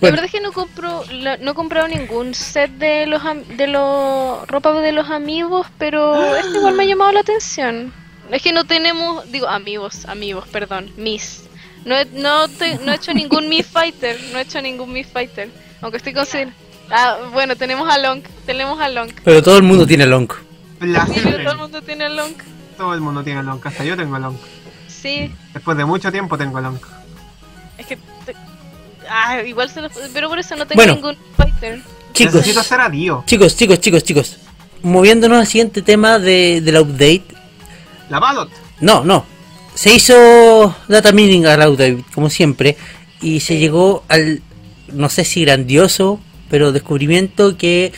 La 0.00 0.10
verdad 0.10 0.26
es 0.26 0.30
que 0.32 0.40
no 0.40 0.52
compro, 0.52 1.04
no 1.40 1.50
he 1.50 1.54
comprado 1.54 1.88
ningún 1.88 2.34
set 2.34 2.70
de 2.72 3.06
los 3.06 3.24
am- 3.24 3.42
de 3.56 3.66
los 3.66 4.46
ropa 4.46 4.72
de 4.80 4.92
los 4.92 5.10
amigos, 5.10 5.66
pero 5.78 6.36
este 6.36 6.56
igual 6.58 6.74
me 6.74 6.84
ha 6.84 6.86
llamado 6.86 7.12
la 7.12 7.20
atención. 7.20 7.92
Es 8.30 8.42
que 8.42 8.52
no 8.52 8.64
tenemos, 8.64 9.30
digo 9.32 9.48
amigos, 9.48 10.04
amigos, 10.06 10.46
perdón, 10.48 10.90
mis. 10.96 11.44
No 11.84 11.96
he, 11.96 12.04
no, 12.06 12.46
te- 12.48 12.78
no 12.78 12.92
he 12.92 12.96
hecho 12.96 13.12
ningún 13.14 13.48
Miss 13.50 13.66
Fighter, 13.66 14.18
no 14.32 14.38
he 14.38 14.42
hecho 14.42 14.60
ningún 14.62 14.92
Miss 14.92 15.06
Fighter, 15.08 15.50
aunque 15.80 15.96
estoy 15.98 16.12
considerando. 16.12 16.54
Ah, 16.90 17.16
bueno, 17.32 17.56
tenemos 17.56 17.88
a 17.92 17.98
Long, 17.98 18.22
tenemos 18.46 18.80
a 18.80 18.88
Long. 18.88 19.10
Pero 19.24 19.42
todo 19.42 19.56
el 19.58 19.62
mundo 19.62 19.86
tiene 19.86 20.06
long. 20.06 20.28
Sí, 20.30 20.86
Placer. 20.86 21.42
todo 21.42 21.52
el 21.52 21.58
mundo 21.58 21.82
tiene 21.82 22.08
Long. 22.08 22.32
Todo 22.76 22.94
el 22.94 23.00
mundo 23.00 23.22
tiene 23.24 23.42
long, 23.42 23.60
hasta 23.64 23.82
yo 23.84 23.96
tengo 23.96 24.16
long. 24.20 24.36
Sí, 24.86 25.34
Después 25.52 25.76
de 25.76 25.84
mucho 25.84 26.12
tiempo 26.12 26.38
tengo 26.38 26.60
long. 26.60 26.78
es 27.76 27.86
que 27.86 27.96
te- 28.24 28.34
ah, 29.10 29.42
igual 29.46 29.70
se 29.70 29.80
los, 29.80 29.92
pero 30.12 30.28
por 30.28 30.38
eso 30.38 30.56
no 30.56 30.66
tengo 30.66 30.78
Bueno. 30.78 30.94
ningún 30.94 31.16
Fighter. 31.36 31.80
Chicos, 32.12 32.34
Necesito 32.34 32.62
ser 32.62 32.80
a 32.80 32.88
Dio. 32.88 33.22
chicos, 33.26 33.56
chicos, 33.56 33.80
chicos, 33.80 34.02
chicos. 34.04 34.36
Moviéndonos 34.82 35.38
al 35.40 35.46
siguiente 35.46 35.82
tema 35.82 36.18
de, 36.18 36.60
del 36.60 36.76
update. 36.78 37.24
La 38.08 38.18
Ballot. 38.18 38.48
No, 38.80 39.04
no. 39.04 39.24
Se 39.74 39.94
hizo 39.94 40.74
data 40.88 41.12
mining 41.12 41.46
al 41.46 41.68
update, 41.68 42.04
como 42.14 42.30
siempre. 42.30 42.76
Y 43.20 43.40
se 43.40 43.58
llegó 43.58 44.04
al, 44.08 44.40
no 44.92 45.08
sé 45.08 45.24
si 45.24 45.42
grandioso, 45.44 46.20
pero 46.50 46.72
descubrimiento 46.72 47.56
que 47.56 47.92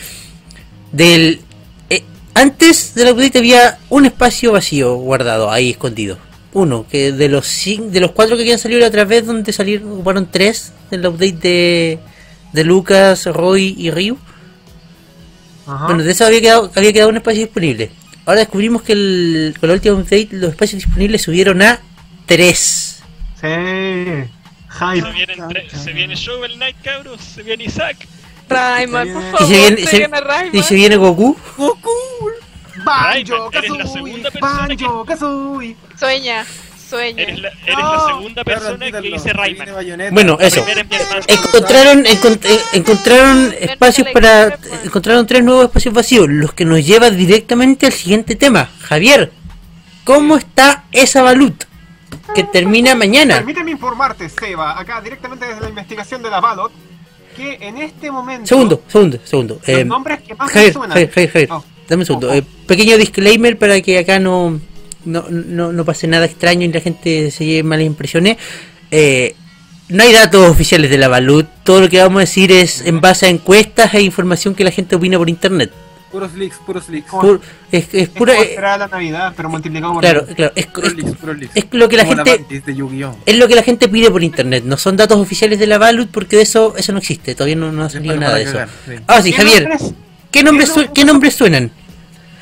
del... 0.91 1.41
eh, 1.89 2.03
antes 2.33 2.93
del 2.95 3.13
update 3.13 3.37
había 3.39 3.79
un 3.89 4.05
espacio 4.05 4.51
vacío 4.51 4.95
guardado, 4.95 5.49
ahí 5.51 5.71
escondido. 5.71 6.17
Uno, 6.53 6.85
que 6.89 7.11
de 7.13 7.29
los 7.29 7.45
cin- 7.47 7.89
de 7.91 7.99
los 8.01 8.11
cuatro 8.11 8.35
que 8.35 8.41
habían 8.43 8.59
salido 8.59 8.81
la 8.81 8.87
otra 8.87 9.05
vez, 9.05 9.25
donde 9.25 9.53
salieron, 9.53 9.91
ocuparon 9.93 10.29
tres 10.29 10.73
del 10.89 11.05
update 11.05 11.31
de, 11.41 11.99
de 12.51 12.63
Lucas, 12.65 13.25
Roy 13.25 13.73
y 13.77 13.89
Ryu. 13.89 14.17
Ajá. 15.67 15.85
Bueno, 15.85 16.03
de 16.03 16.11
eso 16.11 16.25
había 16.25 16.41
quedado, 16.41 16.71
había 16.75 16.91
quedado 16.91 17.09
un 17.09 17.17
espacio 17.17 17.41
disponible. 17.43 17.91
Ahora 18.25 18.41
descubrimos 18.41 18.81
que 18.81 18.93
el, 18.93 19.55
con 19.59 19.69
la 19.69 19.75
última 19.75 19.95
update 19.95 20.27
los 20.31 20.49
espacios 20.51 20.83
disponibles 20.83 21.21
subieron 21.21 21.61
a 21.61 21.79
3. 22.25 22.57
Sí. 22.57 23.41
Se 23.41 24.27
Hype. 24.69 25.11
viene, 25.13 25.33
entre- 25.33 25.69
se 25.69 25.91
viene 25.93 26.15
Shovel 26.15 26.53
Knight, 26.55 26.75
cabros. 26.83 27.21
Se 27.21 27.43
viene 27.43 27.63
Isaac. 27.65 28.07
Rayman, 28.49 29.07
por 29.13 29.21
Y 29.23 29.25
Y 29.25 29.31
favor, 29.31 29.47
se 29.47 29.53
viene, 29.57 29.85
se, 29.87 30.07
Rayman. 30.07 30.49
y 30.55 30.63
se 30.63 30.75
viene 30.75 30.95
Goku. 30.97 31.37
Banjo, 32.83 33.49
Rayman, 33.51 33.53
eres 33.53 33.69
la 33.71 33.77
Kazooie. 33.77 33.93
segunda 33.93 34.31
persona 34.31 34.67
que- 34.75 34.83
Banjo, 34.85 35.05
Kazooie. 35.05 35.75
Sueña, 35.99 36.45
sueña. 36.89 37.21
Eres 37.23 37.39
la, 37.39 37.49
eres 37.65 37.77
No. 37.77 37.93
la 37.93 38.05
segunda 38.07 38.43
persona 38.43 38.91
que 38.91 39.01
dice 39.01 39.33
Rayman. 39.33 39.67
Bueno, 40.11 40.37
eso. 40.39 40.65
Encontraron, 41.27 42.03
encont- 42.05 42.45
eh, 42.45 42.59
encontraron 42.73 43.53
espacios 43.59 44.07
para. 44.13 44.57
Encontraron 44.83 45.25
tres 45.27 45.43
nuevos 45.43 45.65
espacios 45.65 45.93
vacíos, 45.93 46.27
los 46.29 46.53
que 46.53 46.65
nos 46.65 46.85
lleva 46.85 47.09
directamente 47.09 47.85
al 47.85 47.93
siguiente 47.93 48.35
tema. 48.35 48.69
Javier, 48.81 49.31
¿cómo 50.03 50.37
está 50.37 50.83
esa 50.91 51.21
balut? 51.21 51.63
Que 52.35 52.43
termina 52.43 52.95
mañana. 52.95 53.35
Permíteme 53.37 53.71
informarte, 53.71 54.27
Seba, 54.29 54.79
acá 54.79 55.01
directamente 55.01 55.45
desde 55.47 55.61
la 55.61 55.69
investigación 55.69 56.21
de 56.21 56.29
la 56.29 56.39
Ballot, 56.41 56.71
que 57.35 57.57
en 57.61 57.77
este 57.77 58.09
momento. 58.11 58.47
Segundo, 58.47 58.81
segundo, 58.87 59.19
segundo. 59.23 59.55
Los 59.55 59.69
Eh, 59.69 59.85
nombres 59.85 60.21
que 60.21 60.35
más 60.35 60.47
me 60.47 60.53
Javier, 60.53 60.73
suenan. 60.73 60.89
Javier, 60.91 61.09
Javier, 61.09 61.31
Javier, 61.31 61.49
Oh. 61.51 61.63
Dame 61.91 62.01
un 62.03 62.05
segundo. 62.07 62.33
Eh, 62.33 62.43
pequeño 62.65 62.97
disclaimer 62.97 63.57
para 63.57 63.79
que 63.81 63.99
acá 63.99 64.17
no, 64.19 64.59
no, 65.05 65.25
no, 65.29 65.71
no 65.71 65.85
pase 65.85 66.07
nada 66.07 66.25
extraño 66.25 66.65
y 66.65 66.71
la 66.73 66.79
gente 66.81 67.29
se 67.31 67.45
lleve 67.45 67.63
malas 67.63 67.85
impresiones. 67.85 68.37
Eh, 68.89 69.35
no 69.89 70.03
hay 70.03 70.13
datos 70.13 70.49
oficiales 70.49 70.89
de 70.89 70.97
la 70.97 71.07
Balut. 71.09 71.47
Todo 71.63 71.81
lo 71.81 71.89
que 71.89 71.99
vamos 71.99 72.17
a 72.17 72.21
decir 72.21 72.51
es 72.51 72.81
en 72.85 73.01
base 73.01 73.25
a 73.25 73.29
encuestas 73.29 73.93
e 73.93 74.01
información 74.01 74.55
que 74.55 74.63
la 74.63 74.71
gente 74.71 74.95
opina 74.95 75.17
por 75.17 75.29
internet. 75.29 75.71
Puros 76.11 76.33
leaks, 76.33 76.57
puros 76.65 76.89
leaks. 76.89 77.09
Pur- 77.09 77.39
es, 77.71 77.85
es 77.85 77.93
Es 78.03 78.09
pura. 78.09 78.33
como 78.33 78.43
eh, 78.45 78.51
será 78.55 78.77
la 78.77 78.87
Navidad, 78.89 79.33
pero 79.35 79.49
multiplicado 79.49 79.93
por 79.93 80.01
claro, 80.01 80.25
claro. 80.35 80.51
Es, 80.57 80.65
Puros 80.67 80.89
es- 80.91 80.95
leaks, 80.97 81.17
puros 81.17 81.37
leaks. 81.37 81.55
es 81.55 81.65
lo 81.71 81.87
que 81.87 81.95
la 81.97 82.03
Como 82.05 82.23
gente. 82.25 82.45
Es 83.25 83.37
lo 83.37 83.47
que 83.47 83.55
la 83.55 83.63
gente 83.63 83.87
pide 83.87 84.11
por 84.11 84.21
internet. 84.21 84.63
No 84.65 84.75
son 84.77 84.97
datos 84.97 85.17
oficiales 85.17 85.57
de 85.59 85.67
la 85.67 85.77
Balut 85.77 86.09
porque 86.11 86.35
de 86.35 86.41
eso 86.43 86.73
eso 86.77 86.91
no 86.91 86.97
existe. 86.99 87.33
Todavía 87.33 87.55
no, 87.55 87.71
no 87.71 87.83
ha 87.85 87.89
salido 87.89 88.15
nada 88.17 88.35
de 88.35 88.43
eso. 88.43 88.51
cagar, 88.53 88.69
sí. 88.85 88.91
Ah, 89.07 89.21
sí, 89.21 89.31
¿Qué 89.31 89.37
Javier. 89.37 89.61
nombres? 89.69 89.93
¿Qué 90.31 90.43
nombres, 90.43 90.69
qué 90.69 90.73
su- 90.73 90.79
nombres- 90.81 90.93
¿Qué 90.93 91.05
nombres 91.05 91.33
suenan? 91.35 91.71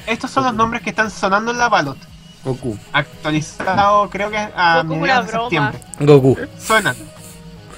Estos 0.10 0.32
son 0.32 0.43
los 0.45 0.54
nombres 0.54 0.82
que 0.82 0.89
están 0.89 1.10
sonando 1.12 1.52
en 1.52 1.58
la 1.58 1.69
Ballot. 1.69 1.98
Goku. 2.43 2.78
Actualizado, 2.93 4.10
creo 4.10 4.30
que 4.32 4.38
a 4.38 4.82
Goku, 4.84 4.95
mediados 4.95 5.26
de 5.28 5.32
broma. 5.34 5.50
septiembre. 5.50 5.80
Goku. 6.00 6.38
Suenan 6.60 6.95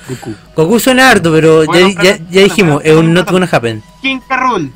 Goku. 0.07 0.35
Goku 0.55 0.79
suena 0.79 1.09
harto, 1.11 1.31
pero 1.31 1.65
Bueno, 1.65 1.89
ya, 1.89 1.95
pero- 2.01 2.17
ya, 2.17 2.25
ya 2.29 2.41
dijimos, 2.41 2.81
es 2.83 2.93
un 2.95 3.13
not 3.13 3.29
gonna 3.29 3.47
happen. 3.51 3.83
King 4.01 4.19
Carrul, 4.27 4.71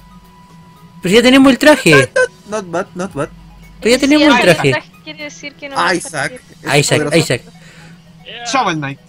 Pero 1.02 1.16
ya 1.16 1.22
tenemos 1.22 1.52
el 1.52 1.60
traje. 1.60 2.12
Not 2.50 2.70
bad, 2.70 2.88
not 2.96 3.14
bad. 3.14 3.30
Pero 3.80 3.92
ya 3.96 4.00
tenemos 4.00 4.28
el 4.28 4.34
Isaac 4.34 4.44
traje. 4.62 4.84
Quiere 5.04 5.24
decir 5.26 5.54
que 5.54 5.70
no 5.70 5.76
Ah, 5.78 5.94
Isaac. 5.94 6.34
Es 6.64 6.76
Isaac, 6.80 6.98
poderoso. 7.04 7.18
Isaac. 7.18 7.42
Yeah. 8.24 8.46
Shovel 8.52 8.76
Knight. 8.78 9.00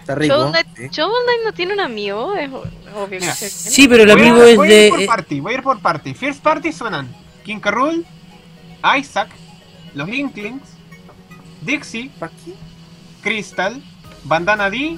Está 0.00 0.14
rico. 0.14 0.34
Shovel 0.34 0.50
Knight, 0.52 0.66
sí. 0.76 0.88
Shovel 0.90 1.22
Knight 1.26 1.40
no 1.44 1.52
tiene 1.52 1.72
un 1.74 1.80
amigo, 1.80 2.34
es 2.34 2.50
obvio 2.50 3.20
que 3.20 3.30
Sí, 3.30 3.88
pero 3.88 4.04
el 4.04 4.10
Voy 4.12 4.18
a- 4.18 4.30
amigo 4.30 4.42
es 4.46 4.56
voy 4.56 4.68
a 4.68 4.70
ir 4.70 4.82
de. 4.84 4.88
por 4.90 5.00
eh, 5.02 5.06
party, 5.06 5.40
voy 5.40 5.52
a 5.52 5.56
ir 5.56 5.62
por 5.62 5.78
party. 5.80 6.14
First 6.14 6.42
party 6.42 6.72
suenan 6.72 7.14
King 7.44 7.58
Carrul, 7.60 8.04
Isaac, 8.98 9.28
los 9.94 10.08
Inklings, 10.08 10.62
Dixie. 11.60 12.10
Crystal, 13.22 13.80
Bandana 14.24 14.68
D, 14.68 14.96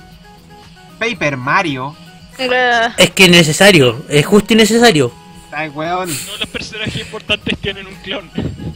Paper 0.99 1.37
Mario. 1.37 1.95
Es 2.97 3.11
que 3.11 3.25
es 3.27 3.31
necesario, 3.31 4.03
es 4.09 4.25
justo 4.25 4.55
y 4.55 4.57
necesario. 4.57 5.13
Ay, 5.53 5.69
weón. 5.69 6.09
Todos 6.27 6.41
los 6.41 6.49
personajes 6.49 6.97
importantes 7.03 7.59
tienen 7.59 7.87
un 7.87 7.95
clon. 7.97 8.29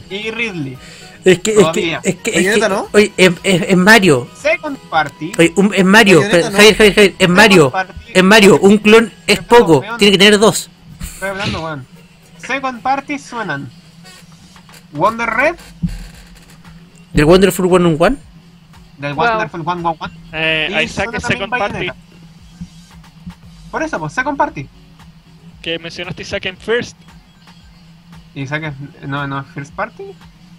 Y 0.09 0.29
Ridley. 0.31 0.77
Es 1.25 1.39
que, 1.39 1.51
es 1.59 1.67
que, 1.73 1.99
es 2.03 2.15
que, 2.15 2.31
es 2.39 2.53
que- 2.59 2.69
¿no? 2.69 2.87
oye, 2.93 3.11
es, 3.17 3.31
es- 3.43 3.61
es 3.69 3.75
Mario. 3.77 4.29
Second 4.41 4.77
party. 4.89 5.33
Oye, 5.37 5.51
un- 5.57 5.73
es 5.73 5.83
Mario. 5.83 6.21
Javier, 6.21 6.51
Javier, 6.53 6.75
Javier, 6.95 7.15
es 7.19 7.29
Mario. 7.29 7.73
Es 8.13 8.23
Mario. 8.23 8.59
Un 8.61 8.77
clon 8.77 9.11
es 9.27 9.39
poco, 9.39 9.83
tiene 9.97 10.11
que 10.13 10.17
tener 10.17 10.39
dos. 10.39 10.69
Estoy 11.01 11.29
hablando, 11.29 11.61
weón. 11.61 11.85
Second 12.49 12.81
party 12.81 13.19
suenan 13.19 13.69
Wonder 14.93 15.29
Red 15.29 15.55
Del 17.13 17.25
Wonderful 17.25 17.67
One 17.67 17.85
on 17.85 17.95
One. 17.99 18.17
del 18.97 19.13
Wow. 19.13 19.25
Wonderful 19.25 19.61
111. 19.63 20.15
Eh, 20.33 20.81
Isaac 20.83 21.13
es 21.13 21.23
Second 21.23 21.51
Party. 21.51 21.73
Bayonetta. 21.73 21.95
Por 23.69 23.83
eso, 23.83 23.99
pues, 23.99 24.13
Second 24.13 24.35
Party. 24.35 24.67
Que 25.61 25.77
mencionaste 25.77 26.23
Isaac 26.23 26.45
en 26.47 26.57
First. 26.57 26.97
Y 28.33 28.47
saques. 28.47 28.73
No, 29.05 29.27
no, 29.27 29.43
First 29.43 29.75
Party. 29.75 30.05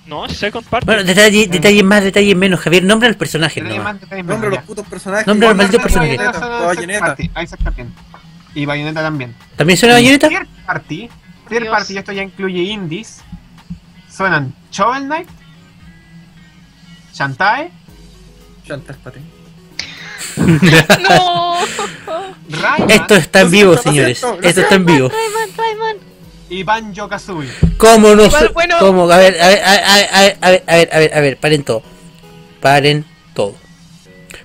No, 0.06 0.28
Second 0.28 0.66
Party. 0.66 0.86
Bueno, 0.86 1.02
detalle, 1.02 1.48
detalles 1.48 1.82
más, 1.82 2.04
detalles 2.04 2.36
menos. 2.36 2.60
Javier, 2.60 2.84
nombra 2.84 3.08
al 3.08 3.16
personaje. 3.16 3.60
Nomás. 3.60 3.82
más 3.82 4.00
detalles 4.00 4.24
Nombra 4.26 4.50
los 4.50 4.62
putos 4.62 4.86
personajes. 4.86 5.26
Nombra 5.26 5.48
los 5.48 5.56
malditos 5.56 5.82
personajes. 5.82 6.18
Bayonetta 6.18 6.66
Bayonetta. 6.66 7.06
Party. 7.06 7.30
Isaac 7.42 7.60
también. 7.64 7.92
Y 8.54 8.64
Bayonetta 8.64 9.02
también. 9.02 9.34
¿También 9.56 9.76
suena 9.76 9.94
Bayonetta? 9.96 10.28
Third 10.28 10.48
Party. 10.66 11.10
Third 11.50 11.62
Dios. 11.64 11.72
Party, 11.76 11.98
esto 11.98 12.12
ya 12.12 12.22
incluye 12.22 12.62
indies. 12.62 13.20
Suenan 14.08 14.54
Shovel 14.72 15.04
Knight, 15.04 15.28
Shantae, 17.12 17.70
Chantas, 18.66 18.96
pate. 18.96 19.20
No. 21.02 21.58
Rayman 22.48 22.90
Esto 22.90 23.14
está 23.16 23.40
en 23.42 23.50
vivo, 23.50 23.74
200%, 23.74 23.82
señores. 23.82 24.24
Esto 24.42 24.60
está 24.60 24.74
en 24.76 24.84
vivo. 24.86 25.08
Rayman, 25.08 25.56
Rayman. 25.56 25.96
y 26.48 26.62
Banjo 26.62 27.08
Kazooie. 27.08 27.50
¿Cómo 27.76 28.14
no 28.14 28.28
bueno. 28.52 28.76
¿Cómo? 28.78 29.10
A 29.10 29.16
ver, 29.18 29.40
a 29.40 29.48
ver, 29.48 29.60
a 29.64 29.72
ver, 29.72 29.84
a 29.84 29.96
ver, 29.96 30.38
a 30.40 30.50
ver, 30.50 30.62
a 30.66 30.76
ver, 30.76 30.88
a 30.92 30.98
ver, 30.98 31.14
a 31.14 31.20
ver, 31.20 31.36
paren 31.38 31.64
todo. 31.64 31.82
Paren 32.60 33.04
todo. 33.34 33.54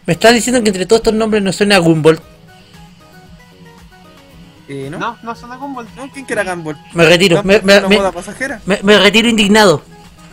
Me 0.06 0.14
estás 0.14 0.34
diciendo 0.34 0.62
que 0.64 0.70
entre 0.70 0.86
todos 0.86 1.00
estos 1.02 1.14
nombres 1.14 1.42
no 1.44 1.52
suena 1.52 1.76
a 1.76 1.80
Gumball. 1.80 2.20
Eh, 4.68 4.88
¿no? 4.90 4.98
No, 4.98 5.18
no 5.22 5.36
suena 5.36 5.58
Gumball. 5.58 5.88
¿No? 5.96 6.10
¿Quién 6.12 6.26
quiera 6.26 6.44
Gumball? 6.44 6.78
Me 6.94 7.06
retiro, 7.06 7.44
me, 7.44 7.60
me, 7.62 7.78
¿Una 7.78 7.88
me- 7.88 7.98
moda 7.98 8.12
pasajera? 8.12 8.60
me- 8.66 8.80
me 8.84 8.98
retiro 9.00 9.28
indignado. 9.30 9.84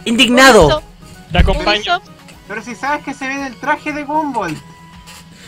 Indignado. 0.05 0.83
Te 1.31 1.39
acompaño. 1.39 2.01
Pero 2.49 2.63
si 2.63 2.75
sabes 2.75 3.05
que 3.05 3.15
se 3.15 3.29
viene 3.29 3.47
el 3.47 3.57
traje 3.57 3.93
de 3.93 4.05
Gumball. 4.05 4.57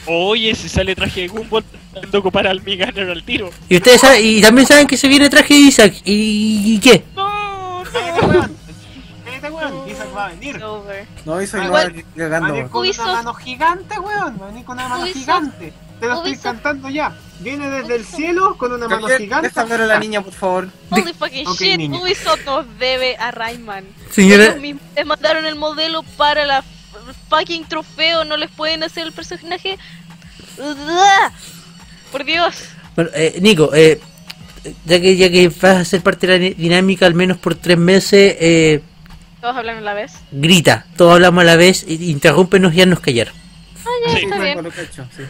Oye, 0.07 0.55
si 0.55 0.69
sale 0.69 0.95
traje 0.95 1.23
de 1.23 1.29
Gumball, 1.29 1.65
tengo 1.95 2.11
que 2.11 2.17
ocupar 2.19 2.47
al 2.47 2.63
Miganer 2.63 3.09
al 3.11 3.25
tiro. 3.25 3.51
Y 3.69 3.77
ustedes 3.77 4.01
saben, 4.03 4.21
y 4.25 4.41
también 4.43 4.67
saben 4.67 4.87
que 4.87 4.97
se 4.99 5.09
viene 5.09 5.31
traje 5.31 5.55
de 5.55 5.61
Isaac. 5.61 5.95
¿Y, 6.05 6.75
y 6.75 6.79
qué? 6.79 7.05
No, 7.17 7.83
weón. 7.83 8.57
Cállate, 9.25 9.51
weón. 9.51 9.89
Isaac 9.89 10.09
va 10.15 10.27
a 10.27 10.29
venir. 10.29 10.61
No, 11.25 11.41
hizo 11.43 11.57
Ah, 11.59 11.65
igual 11.65 11.91
igual. 11.97 12.05
cagando. 12.17 12.49
Va 12.49 12.49
a 12.49 12.53
venir 12.53 12.69
con 12.71 12.87
una 12.87 13.13
mano 13.15 13.35
gigante, 13.35 13.99
weón. 13.99 14.39
Va 14.41 14.45
a 14.45 14.49
venir 14.51 14.65
con 14.67 14.79
una 14.79 14.89
mano 14.89 15.07
gigante. 15.07 15.73
Te 16.01 16.07
lo 16.07 16.15
estoy 16.17 16.37
cantando 16.37 16.91
ya. 16.91 17.17
Viene 17.41 17.69
desde 17.69 17.97
el 17.97 18.05
cielo 18.05 18.57
con 18.57 18.73
una 18.73 18.89
mano 18.89 19.09
gigante. 19.09 19.49
deja 19.49 19.65
ver 19.65 19.83
a 19.83 19.87
la 19.87 19.99
niña, 19.99 20.23
por 20.23 20.33
favor. 20.33 20.69
Holy 20.91 21.13
fucking 21.13 21.47
Ok, 21.47 21.59
shit, 21.61 21.77
niña. 21.79 22.01
Ubisoft 22.01 22.45
nos 22.47 22.67
debe 22.79 23.17
a 23.17 23.31
Rayman. 23.33 23.85
Señora, 24.11 24.55
Ellos 24.57 24.77
les 24.97 25.07
mandaron 25.07 25.45
el 25.45 25.57
modelo 25.57 26.03
para 26.17 26.45
la 26.47 26.65
fucking 27.29 27.65
trofeo, 27.67 28.25
no 28.25 28.37
les 28.37 28.51
pueden 28.51 28.83
hacer 28.83 29.07
el 29.07 29.13
personaje. 29.13 29.79
Por 32.13 32.25
Dios. 32.25 32.55
bueno, 32.95 33.11
eh, 33.15 33.39
Nico, 33.41 33.75
eh, 33.75 34.01
ya 34.87 35.01
que 35.01 35.17
ya 35.17 35.29
que 35.31 35.49
vas 35.49 35.77
a 35.79 35.85
ser 35.85 36.01
parte 36.03 36.27
de 36.27 36.39
la 36.39 36.55
dinámica 36.57 37.07
al 37.07 37.15
menos 37.15 37.39
por 37.39 37.55
tres 37.57 37.77
meses, 37.77 38.37
eh, 38.39 38.81
Todos 39.41 39.57
hablan 39.57 39.79
a 39.79 39.81
la 39.81 39.95
vez. 39.95 40.13
grita. 40.31 40.87
Todos 40.97 41.15
hablamos 41.15 41.43
a 41.43 41.45
la 41.45 41.57
vez, 41.57 41.85
interrúmpenos 41.89 42.73
y 42.75 42.81
haznos 42.83 43.01
callar. 43.01 43.33
Sí. 44.13 44.21
Está 44.25 44.39
bien. 44.39 44.59
Sí. 45.17 45.23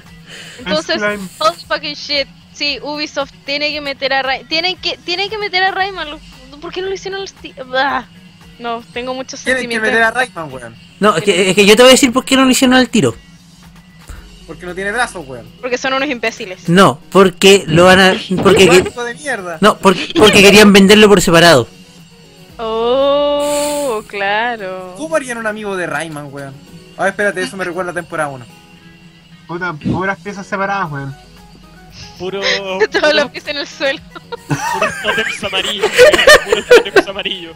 Entonces, 0.58 1.00
holy 1.38 1.56
fucking 1.68 1.94
shit. 1.94 2.26
Sí, 2.52 2.78
Ubisoft 2.82 3.32
tiene 3.44 3.72
que 3.72 3.80
meter 3.80 4.12
a 4.12 4.22
Rayman. 4.22 4.48
Tienen 4.48 4.76
que, 4.76 4.96
tienen 4.98 5.28
que 5.28 5.38
meter 5.38 5.62
a 5.64 5.70
Rayman. 5.72 6.08
¿Por 6.60 6.72
qué 6.72 6.80
no 6.82 6.88
lo 6.88 6.94
hicieron 6.94 7.20
los 7.20 7.32
ti- 7.32 7.52
Ah. 7.74 8.04
No, 8.60 8.82
tengo 8.92 9.12
muchos 9.14 9.40
Tienen 9.42 9.62
que 9.68 9.74
sentimientos. 9.74 9.90
meter 9.90 10.02
a 10.04 10.10
Rayman, 10.12 10.52
weón. 10.52 10.76
No, 11.00 11.16
es 11.16 11.24
que, 11.24 11.50
es 11.50 11.56
que 11.56 11.66
yo 11.66 11.74
te 11.74 11.82
voy 11.82 11.90
a 11.90 11.92
decir 11.94 12.12
por 12.12 12.24
qué 12.24 12.36
no 12.36 12.44
lo 12.44 12.50
hicieron 12.50 12.76
al 12.76 12.88
tiro. 12.88 13.16
Porque 14.46 14.64
no 14.66 14.74
tiene 14.74 14.92
brazos, 14.92 15.26
weón. 15.26 15.48
Porque 15.60 15.76
son 15.78 15.94
unos 15.94 16.08
imbéciles. 16.08 16.68
No, 16.68 17.00
porque 17.10 17.64
lo 17.66 17.86
van 17.86 17.98
a. 17.98 18.14
Porque, 18.42 18.68
que- 18.68 18.82
Blanco 18.82 19.02
de 19.04 19.14
mierda. 19.14 19.58
no, 19.60 19.76
porque, 19.78 20.12
porque 20.16 20.42
querían 20.42 20.72
venderlo 20.72 21.08
por 21.08 21.20
separado. 21.20 21.66
Oh, 22.58 24.02
claro. 24.06 24.94
¿Cómo 24.96 25.16
harían 25.16 25.38
un 25.38 25.46
amigo 25.46 25.76
de 25.76 25.86
Rayman, 25.86 26.28
weón? 26.32 26.54
Ah, 26.96 27.08
espérate, 27.08 27.42
eso 27.42 27.56
me 27.56 27.64
recuerda 27.64 27.90
a 27.90 27.94
temporada 27.94 28.28
1. 28.28 28.44
Puta, 29.46 29.72
puras 29.72 30.18
piezas 30.20 30.46
separadas, 30.46 30.90
weón. 30.90 31.14
Puro. 32.18 32.40
Todos 32.90 33.02
los 33.14 33.22
puro, 33.24 33.32
pies 33.32 33.46
en 33.46 33.56
el 33.56 33.66
suelo. 33.66 34.00
puro 34.10 34.90
tótems 35.02 35.44
amarillo. 35.44 35.84
Puro 36.44 36.64
tótems 36.64 37.08
amarillo. 37.08 37.52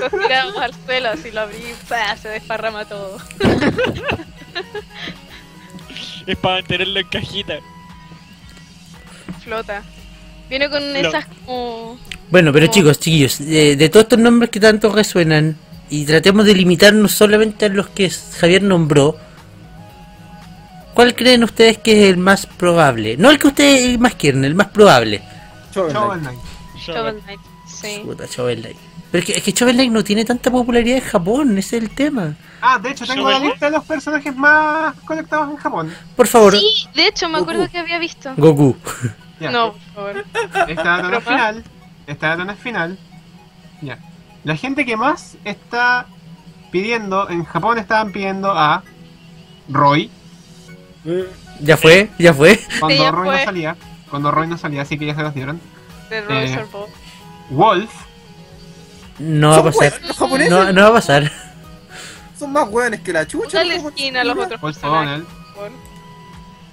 Los 0.00 0.10
tiramos 0.10 0.56
al 0.56 0.74
suelo, 0.84 1.08
así 1.10 1.30
lo 1.30 1.40
abrí, 1.42 1.74
¡pah! 1.88 2.16
se 2.16 2.28
desparrama 2.28 2.84
todo. 2.84 3.18
Es 6.26 6.36
para 6.38 6.56
mantenerlo 6.56 7.00
en 7.00 7.08
cajita. 7.08 7.54
Flota. 9.44 9.82
Viene 10.48 10.68
con 10.68 10.82
esas 10.96 11.26
como. 11.26 11.98
Bueno, 12.30 12.52
pero 12.52 12.66
chicos, 12.66 12.98
chiquillos, 12.98 13.38
de, 13.38 13.76
de 13.76 13.88
todos 13.88 14.04
estos 14.04 14.18
nombres 14.18 14.50
que 14.50 14.58
tanto 14.58 14.92
resuenan, 14.92 15.56
y 15.88 16.04
tratemos 16.04 16.44
de 16.44 16.54
limitarnos 16.54 17.12
solamente 17.12 17.66
a 17.66 17.68
los 17.68 17.88
que 17.88 18.10
Javier 18.10 18.62
nombró, 18.62 19.16
¿cuál 20.96 21.14
creen 21.14 21.44
ustedes 21.44 21.76
que 21.76 21.92
es 21.92 22.10
el 22.10 22.16
más 22.16 22.46
probable? 22.46 23.18
No 23.18 23.30
el 23.30 23.38
que 23.38 23.48
ustedes 23.48 24.00
más 24.00 24.14
quieren, 24.14 24.46
el 24.46 24.54
más 24.54 24.68
probable. 24.68 25.22
Shovel 25.74 26.20
Knight. 26.20 26.38
Shovel 26.78 27.20
Knight. 27.20 27.40
Sí. 27.68 28.00
Puta, 28.02 28.24
Shovel 28.24 28.62
Knight. 28.62 28.78
Pero 29.10 29.20
es 29.20 29.26
que, 29.26 29.32
es 29.36 29.42
que 29.42 29.52
Shovel 29.52 29.76
Knight 29.76 29.92
no 29.92 30.02
tiene 30.02 30.24
tanta 30.24 30.50
popularidad 30.50 30.96
en 30.96 31.04
Japón, 31.04 31.58
ese 31.58 31.76
es 31.76 31.82
el 31.82 31.90
tema. 31.90 32.34
Ah, 32.62 32.78
de 32.78 32.90
hecho, 32.92 33.06
tengo 33.06 33.30
la 33.30 33.38
lista 33.38 33.66
de 33.66 33.72
los 33.72 33.84
personajes 33.84 34.34
más 34.34 34.98
conectados 35.00 35.50
en 35.50 35.56
Japón. 35.56 35.94
Por 36.16 36.26
favor, 36.26 36.56
Sí, 36.56 36.88
de 36.94 37.08
hecho 37.08 37.28
me 37.28 37.38
acuerdo 37.38 37.68
que 37.70 37.78
había 37.78 37.98
visto. 37.98 38.32
Goku. 38.36 38.74
Ya. 39.38 39.50
No, 39.50 39.72
por 39.72 40.14
favor. 40.14 40.24
Esta 40.66 40.82
data 40.82 41.08
no 41.10 41.18
es 41.18 41.24
final. 41.24 41.64
Esta 42.06 42.28
data 42.28 42.44
no 42.46 42.52
es 42.52 42.58
final. 42.58 42.98
Ya. 43.82 43.98
La 44.44 44.56
gente 44.56 44.86
que 44.86 44.96
más 44.96 45.36
está 45.44 46.06
pidiendo, 46.70 47.28
en 47.28 47.44
Japón 47.44 47.76
estaban 47.76 48.12
pidiendo 48.12 48.50
a 48.50 48.82
Roy, 49.68 50.10
Ya 51.60 51.76
fue, 51.76 52.10
ya 52.18 52.34
fue. 52.34 52.58
cuando 52.80 53.04
Sí, 53.04 53.10
Roy 53.10 53.26
fue. 53.28 53.38
no 53.38 53.44
salía. 53.44 53.76
Cuando 54.10 54.30
Roy 54.30 54.46
no 54.46 54.58
salía, 54.58 54.82
así 54.82 54.98
que 54.98 55.06
ya 55.06 55.14
se 55.14 55.22
los 55.22 55.34
dieron. 55.34 55.60
De 56.10 56.18
Eh. 56.18 56.66
Wolf, 57.50 57.90
No 59.18 59.50
va 59.50 59.56
a 59.58 59.62
pasar. 59.64 59.80
weones, 59.92 60.08
Los 60.08 60.16
japoneses 60.18 60.50
No, 60.50 60.72
no 60.72 60.82
va 60.82 60.88
a 60.88 60.92
pasar. 60.92 61.32
son 62.38 62.52
más 62.52 62.68
weones 62.68 63.00
que 63.00 63.12
la 63.12 63.26
chucha. 63.26 63.58
Dale 63.58 63.74
los 63.74 63.76
japoneses, 63.84 63.98
skin 64.04 64.16
a 64.16 64.24
los 64.24 64.38
otros 64.38 64.60
Wolf. 64.60 64.76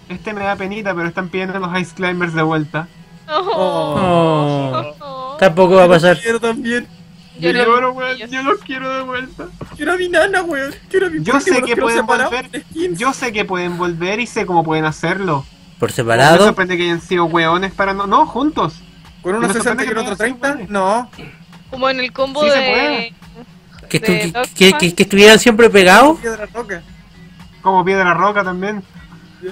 Este 0.09 0.33
me 0.33 0.43
da 0.43 0.55
penita, 0.55 0.93
pero 0.93 1.07
están 1.07 1.29
pidiendo 1.29 1.57
los 1.59 1.79
Ice 1.79 1.93
Climbers 1.95 2.33
de 2.33 2.41
vuelta. 2.43 2.87
Oh. 3.29 4.93
Oh, 4.99 5.37
tampoco 5.39 5.75
va 5.75 5.85
a 5.85 5.87
pasar. 5.87 6.19
Quiero 6.19 6.39
también. 6.39 6.87
Yo 7.39 7.51
no- 7.81 7.91
weón, 7.91 8.17
yo 8.17 8.43
los 8.43 8.59
quiero 8.61 8.89
de 8.95 9.01
vuelta. 9.03 9.47
Quiero 9.75 9.93
a 9.93 9.97
mi 9.97 10.07
nana, 10.09 10.43
weón. 10.43 10.73
Quiero 10.89 11.07
a 11.07 11.09
mi 11.09 11.23
Yo 11.23 11.39
sé 11.39 11.61
que 11.63 11.75
pueden 11.75 12.05
volver. 12.05 12.49
Yo 12.93 13.13
sé 13.13 13.31
que 13.33 13.43
pueden 13.45 13.77
volver 13.77 14.19
y 14.19 14.27
sé 14.27 14.45
cómo 14.45 14.63
pueden 14.63 14.85
hacerlo. 14.85 15.45
Por 15.79 15.89
Me 15.89 15.95
separado. 15.95 16.45
sorprende 16.45 16.77
que 16.77 16.83
hayan 16.83 17.01
sido 17.01 17.25
weones 17.25 17.73
para 17.73 17.93
no. 17.93 18.05
No, 18.07 18.25
juntos. 18.25 18.75
Con 19.21 19.35
uno 19.35 19.47
me 19.47 19.53
60 19.53 19.69
sorprende 19.69 19.83
y 19.85 19.91
el 19.91 19.97
otro 19.97 20.09
no 20.11 20.15
se 20.17 20.23
30. 20.23 20.53
puede. 20.53 20.67
No. 20.69 21.09
Como 21.69 21.89
en 21.89 21.99
el 21.99 22.11
combo 22.13 22.43
Sí 22.43 22.49
se 22.51 22.57
de. 22.57 22.69
puede. 22.69 23.13
Que, 23.89 24.01
estu- 24.01 24.07
de 24.07 24.19
que- 24.19 24.31
Dog 24.31 24.47
que- 24.53 24.69
Hunt. 24.69 24.77
que- 24.79 24.95
que 24.95 25.03
estuvieran 25.03 25.39
siempre 25.39 25.69
pegados. 25.69 26.19
Piedra 26.19 26.45
roca. 26.53 26.81
Como 27.61 27.83
Piedra 27.83 28.13
Roca 28.13 28.43
también. 28.43 28.83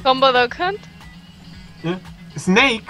Combo 0.03 0.31
Dog 0.31 0.51
Hunt. 0.59 0.79
¿ya? 1.83 1.99
Snake. 2.37 2.85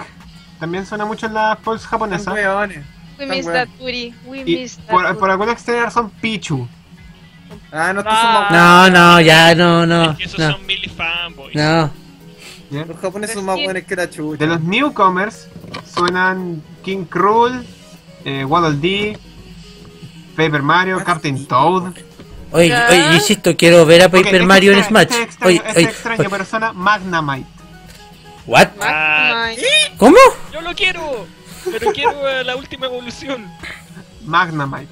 También 0.60 0.84
suena 0.86 1.04
mucho 1.04 1.26
en 1.26 1.34
la 1.34 1.56
pulse 1.62 1.82
Son 1.82 1.90
japonesa. 1.90 2.32
weones. 2.32 2.84
We 3.28 3.36
miss 3.36 3.46
that 3.46 3.68
booty. 3.78 4.14
We 4.26 4.44
miss 4.44 4.76
that 4.76 4.86
por, 4.90 5.18
por 5.18 5.30
alguna 5.30 5.52
extraña 5.52 5.84
razón, 5.84 6.10
Pichu. 6.20 6.68
Ah, 7.70 7.92
no, 7.92 8.02
Ah. 8.06 8.48
No, 8.50 8.90
no, 8.90 9.20
ya, 9.20 9.54
no, 9.54 9.86
no. 9.86 10.10
es 10.12 10.16
que 10.18 10.24
esos 10.24 10.38
No. 10.38 10.52
son 10.52 10.66
Millie 10.66 10.88
fanboys. 10.90 11.54
no. 11.54 11.90
¿ya? 12.70 12.84
Los 12.86 12.98
japoneses 12.98 13.34
son 13.36 13.44
más 13.44 13.56
buenos 13.62 13.82
que 13.84 13.94
la 13.96 14.08
chucha. 14.08 14.38
De 14.38 14.46
los 14.46 14.60
newcomers 14.62 15.48
suenan 15.94 16.62
King 16.82 17.04
Cruel, 17.04 17.66
eh, 18.24 18.44
Waddle 18.46 18.78
Dee, 18.80 19.18
Paper 20.36 20.62
Mario, 20.62 21.02
Captain 21.04 21.46
Toad. 21.46 21.92
Oye, 22.50 22.74
oye, 22.74 23.14
insisto, 23.14 23.54
quiero 23.56 23.84
ver 23.86 24.02
a 24.02 24.08
Paper 24.08 24.34
este 24.36 24.46
Mario 24.46 24.72
en 24.72 24.78
extraño, 24.78 25.06
Smash. 25.08 25.10
Este 25.20 25.22
extraño, 25.22 25.48
Oye, 25.60 25.62
este 25.68 25.78
oye, 25.80 25.88
extraño 25.88 26.20
oye, 26.20 26.28
pero 26.30 26.44
suena 26.46 26.72
Magnamite. 26.72 27.48
¿what? 28.46 28.68
Ah. 28.80 29.50
¿Cómo? 29.98 30.16
Yo 30.52 30.60
lo 30.62 30.74
quiero, 30.74 31.26
pero 31.70 31.92
quiero 31.92 32.28
eh, 32.28 32.44
la 32.44 32.56
última 32.56 32.86
evolución. 32.86 33.50
Magnamite. 34.24 34.88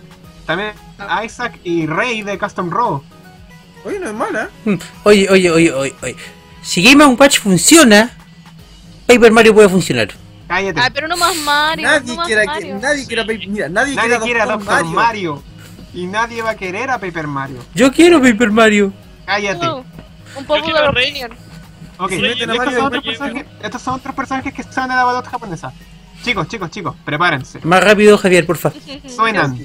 También 0.47 0.73
Isaac 1.25 1.59
y 1.65 1.87
Rey 1.87 2.23
de 2.23 2.39
Custom 2.39 2.71
Row. 2.71 3.03
Oye, 3.85 3.99
no 3.99 4.09
es 4.09 4.15
mala. 4.15 4.49
Oye, 5.05 5.29
oye, 5.31 5.51
oye, 5.51 5.73
oye, 5.73 5.95
oye. 6.03 6.17
Si 6.63 6.83
Game 6.83 7.03
Watch 7.05 7.39
funciona, 7.41 8.11
Paper 9.07 9.33
Mario 9.33 9.55
puede 9.55 9.69
funcionar. 9.69 10.09
Cállate. 10.47 10.81
Ah, 10.81 10.91
pero 10.93 11.09
no 11.09 11.17
más 11.17 11.35
Mario. 11.37 11.87
Nadie 11.87 12.09
no 12.09 12.17
más 12.17 12.27
quiere, 12.27 12.45
Mario. 12.45 12.67
que, 12.77 12.83
nadie 12.83 13.07
quiere, 13.07 13.23
a- 13.23 13.25
mira, 13.49 13.69
nadie, 13.69 13.95
Nadie 13.95 14.09
quiere 14.09 14.25
quiere 14.25 14.41
a. 14.41 14.47
Doctor 14.47 14.85
Mario. 14.87 15.43
Y 15.95 16.07
nadie 16.07 16.43
va 16.43 16.51
a 16.51 16.55
querer 16.57 16.91
a 16.91 16.99
Paper 16.99 17.27
Mario. 17.27 17.65
Yo 17.75 17.91
quiero 17.93 18.21
Paper 18.21 18.51
Mario. 18.51 18.93
Cállate. 19.27 19.65
No, 19.65 19.85
un 20.37 20.47
a 20.77 20.91
Rey. 20.91 21.09
opinion. 21.11 21.31
Ok, 21.99 22.11
Sí, 22.11 22.25
estos, 22.25 22.75
son 22.75 22.85
otros 22.87 23.05
personajes, 23.05 23.47
estos 23.63 23.83
son 23.83 23.95
otros 23.95 24.15
personajes 24.15 24.55
que 24.55 24.63
están 24.63 24.91
en 24.91 24.97
la 24.97 25.05
balota 25.05 25.31
japonesa. 25.31 25.73
Chicos, 26.23 26.49
chicos, 26.49 26.71
chicos, 26.71 26.95
prepárense. 27.05 27.61
Más 27.65 27.83
rápido, 27.83 28.19
Javier, 28.19 28.47
porfa. 28.47 28.73
Suenan. 29.09 29.59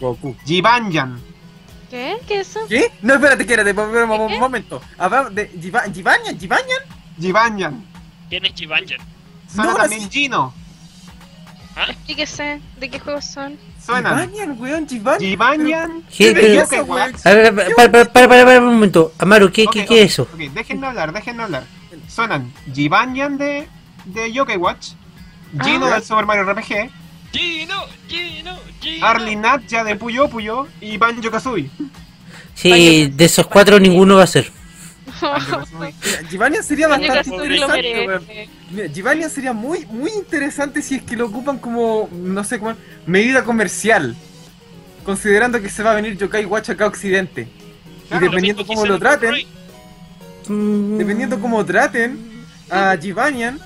Goku. 0.00 0.36
Jibanyan. 0.44 1.20
¿Qué? 1.90 2.16
¿Qué 2.26 2.40
es 2.40 2.48
eso? 2.50 2.60
¿Qué? 2.68 2.90
No, 3.02 3.14
espérate, 3.14 3.42
espérate, 3.42 3.72
un 3.72 4.38
momento. 4.40 4.80
Hablamos 4.96 5.34
de 5.34 5.50
Jiba- 5.60 5.92
Jibanyan, 5.92 6.38
Jibanyan. 6.38 6.78
Jibanyan. 7.20 7.84
¿Quién 8.30 8.44
es 8.46 8.54
Chibanjan? 8.54 8.98
Suena 9.46 9.70
No, 9.72 9.76
también 9.76 10.10
Gino. 10.10 10.54
Explíquese 11.88 12.60
de 12.78 12.90
qué 12.90 12.98
juegos 12.98 13.24
son. 13.24 13.58
Suenan 13.84 14.30
Jibanyan, 14.30 14.60
weón, 14.60 14.88
Jibanyan. 14.88 15.20
Jibanyan. 15.20 16.02
¿Qué? 16.02 16.16
¿Qué 16.16 16.32
Pero- 16.34 16.46
belleza, 16.48 16.76
Pokémon. 16.78 16.96
weón. 16.96 17.14
A 17.24 17.30
ver, 17.32 17.54
para, 17.54 17.74
para, 17.74 17.90
para, 18.12 18.28
para, 18.28 18.44
para 18.44 18.58
un 18.60 18.66
momento. 18.74 19.12
Amaro, 19.18 19.52
¿qué, 19.52 19.66
qué, 19.70 19.84
qué 19.84 20.02
es 20.02 20.12
eso? 20.12 20.22
Ok, 20.32 20.38
déjenme 20.54 20.86
hablar, 20.86 21.12
déjenme 21.12 21.42
hablar. 21.42 21.64
suenan 22.08 22.52
Jibanyan 22.72 23.36
de, 23.36 23.68
de 24.06 24.32
Yokai 24.32 24.56
Watch, 24.56 24.90
Gino 25.62 25.86
Ah. 25.86 25.94
del 25.94 26.02
Super 26.02 26.24
Mario 26.26 26.44
RPG, 26.44 26.90
Gino, 27.32 27.74
Gino, 28.08 28.58
Gino. 28.80 29.06
Arlie 29.06 29.36
Natja 29.36 29.84
de 29.84 29.96
Puyo 29.96 30.28
Puyo 30.28 30.66
y 30.80 30.96
Banjo 30.96 31.30
Kazooie. 31.30 31.70
Sí, 32.54 33.08
de 33.14 33.24
esos 33.24 33.46
cuatro 33.46 33.78
ninguno 33.80 34.16
va 34.16 34.24
a 34.24 34.26
ser. 34.26 34.50
Givania 36.30 36.62
sería 36.62 36.88
Banjo 36.88 37.06
bastante 37.08 37.44
interesante, 37.44 38.48
Givania 38.94 39.28
sería 39.28 39.52
muy, 39.52 39.86
muy 39.86 40.10
interesante 40.12 40.82
si 40.82 40.96
es 40.96 41.02
que 41.02 41.16
lo 41.16 41.26
ocupan 41.26 41.58
como, 41.58 42.08
no 42.12 42.44
sé, 42.44 42.58
como 42.58 42.74
medida 43.06 43.44
comercial. 43.44 44.16
Considerando 45.04 45.60
que 45.60 45.68
se 45.68 45.82
va 45.82 45.92
a 45.92 45.94
venir 45.94 46.16
Yokai 46.16 46.44
Watch 46.44 46.70
acá 46.70 46.84
a 46.84 46.88
Occidente. 46.88 47.48
Claro, 48.08 48.24
y 48.24 48.28
dependiendo 48.28 48.66
cómo 48.66 48.86
lo 48.86 48.98
traten. 48.98 49.34
Mm, 50.48 50.98
dependiendo 50.98 51.40
cómo 51.40 51.64
traten 51.64 52.18
a 52.70 52.96
Givanian, 53.00 53.58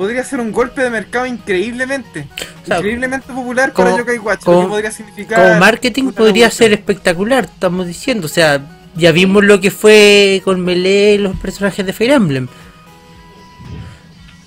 podría 0.00 0.24
ser 0.24 0.40
un 0.40 0.50
golpe 0.50 0.80
de 0.82 0.88
mercado 0.88 1.26
increíblemente. 1.26 2.26
sea, 2.66 2.78
increíblemente 2.78 3.26
popular 3.34 3.70
como- 3.74 3.88
para 3.88 3.98
Yokai 3.98 4.18
Watch. 4.18 4.40
como- 4.44 4.60
lo 4.62 4.64
que 4.64 4.70
podría 4.70 4.90
significar. 4.90 5.42
Como 5.42 5.60
marketing 5.60 6.04
podría 6.04 6.46
revolución. 6.46 6.52
ser 6.52 6.72
espectacular, 6.72 7.44
estamos 7.44 7.86
diciendo. 7.86 8.24
O 8.24 8.28
sea, 8.30 8.62
ya 8.96 9.12
vimos 9.12 9.44
lo 9.44 9.60
que 9.60 9.70
fue 9.70 10.40
con 10.42 10.62
Melee 10.62 11.16
y 11.16 11.18
los 11.18 11.36
personajes 11.36 11.84
de 11.84 11.92
Fire 11.92 12.12
Emblem. 12.12 12.48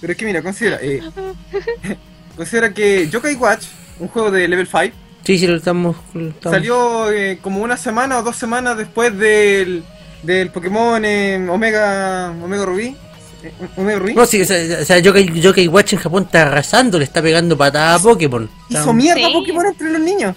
Pero 0.01 0.13
es 0.13 0.17
que 0.17 0.25
mira, 0.25 0.41
considera. 0.41 0.79
eh, 0.81 1.01
considera 2.35 2.73
que 2.73 3.07
Yokai 3.09 3.35
Watch, 3.35 3.65
un 3.99 4.07
juego 4.07 4.31
de 4.31 4.47
level 4.47 4.65
5, 4.67 4.95
Sí, 5.23 5.37
sí, 5.37 5.45
lo 5.45 5.57
estamos. 5.57 5.95
lo 6.15 6.29
estamos- 6.29 6.55
salió 6.57 7.11
eh, 7.11 7.37
como 7.43 7.61
una 7.61 7.77
semana 7.77 8.17
o 8.17 8.23
dos 8.23 8.37
semanas 8.37 8.75
después 8.75 9.15
del, 9.17 9.83
del 10.23 10.49
Pokémon 10.49 11.05
eh, 11.05 11.47
Omega 11.47 12.31
Omega 12.43 12.65
Rubí. 12.65 12.97
No, 14.15 14.25
sí, 14.25 14.41
o 14.41 14.45
sea, 14.45 14.79
o 14.82 14.86
sea, 14.86 14.99
Yokai, 14.99 15.39
Yokai 15.41 15.67
Watch 15.67 15.93
en 15.93 15.99
Japón 15.99 16.23
está 16.23 16.43
arrasando, 16.43 16.97
le 16.97 17.06
está 17.06 17.21
pegando 17.21 17.58
patada 17.58 17.95
a 17.95 17.99
Pokémon. 17.99 18.49
Hizo 18.69 18.93
mierda 18.93 19.27
Sí. 19.27 19.34
Pokémon 19.34 19.65
entre 19.65 19.89
los 19.91 20.01
niños. 20.01 20.36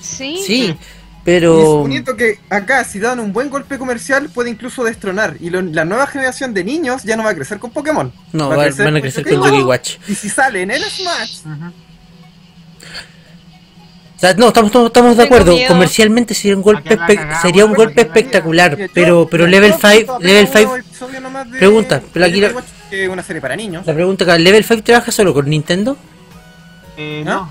Sí. 0.00 0.40
Sí, 0.46 0.62
Y 0.66 0.76
pero. 1.24 1.60
suponiendo 1.60 2.16
que 2.16 2.38
acá, 2.48 2.84
si 2.84 2.98
dan 3.00 3.18
un 3.20 3.32
buen 3.32 3.50
golpe 3.50 3.76
comercial, 3.78 4.28
puede 4.30 4.50
incluso 4.50 4.84
destronar. 4.84 5.36
Y 5.40 5.50
lo- 5.50 5.62
la 5.62 5.84
nueva 5.84 6.06
generación 6.06 6.54
de 6.54 6.62
niños 6.64 7.02
ya 7.02 7.16
no 7.16 7.24
va 7.24 7.30
a 7.30 7.34
crecer 7.34 7.58
con 7.58 7.70
Pokémon. 7.72 8.12
No, 8.32 8.48
va 8.48 8.54
a 8.54 8.58
va- 8.58 8.64
van 8.64 8.88
a 8.88 8.92
con 8.92 9.00
crecer 9.00 9.24
con 9.24 9.32
Yokai 9.34 9.62
Watch. 9.62 9.96
Watch. 9.98 10.08
Y 10.08 10.14
si 10.14 10.28
sale 10.28 10.62
en 10.62 10.70
el 10.70 10.82
Smash, 10.84 11.38
Ujú. 11.44 11.72
O 14.14 14.18
sea, 14.18 14.32
no, 14.32 14.48
estamos, 14.48 14.68
estamos, 14.70 14.86
estamos 14.86 15.16
de 15.18 15.22
acuerdo. 15.24 15.52
miedo. 15.52 15.68
Comercialmente 15.68 16.32
sería 16.32 16.56
un 16.56 16.62
golpe, 16.62 16.88
A 16.88 16.90
que 16.90 16.96
la 16.96 17.06
espe- 17.06 17.16
cagamos, 17.16 17.42
sería 17.42 17.64
un 17.66 17.74
golpe 17.74 18.00
espectacular. 18.00 18.88
Pero, 18.94 19.28
pero 19.30 19.46
level 19.46 19.74
creo 19.74 19.90
que 19.90 19.96
5, 19.98 20.06
todavía 20.06 20.28
level 20.28 20.46
un 20.46 20.52
nuevo 20.54 20.76
5. 20.76 20.85
De- 21.44 21.58
Pregunta, 21.58 22.02
pero 22.12 22.24
aquí 22.26 22.40
la- 22.40 22.52
que 22.90 23.04
es 23.04 23.08
una 23.10 23.22
serie 23.22 23.40
para 23.42 23.56
niños. 23.56 23.84
La 23.86 23.94
pregunta 23.94 24.24
acá, 24.24 24.38
¿Level 24.38 24.64
5 24.64 24.82
trabaja 24.82 25.10
solo 25.12 25.34
con 25.34 25.48
Nintendo? 25.48 25.96
Eh, 26.96 27.24
¿Ah? 27.26 27.48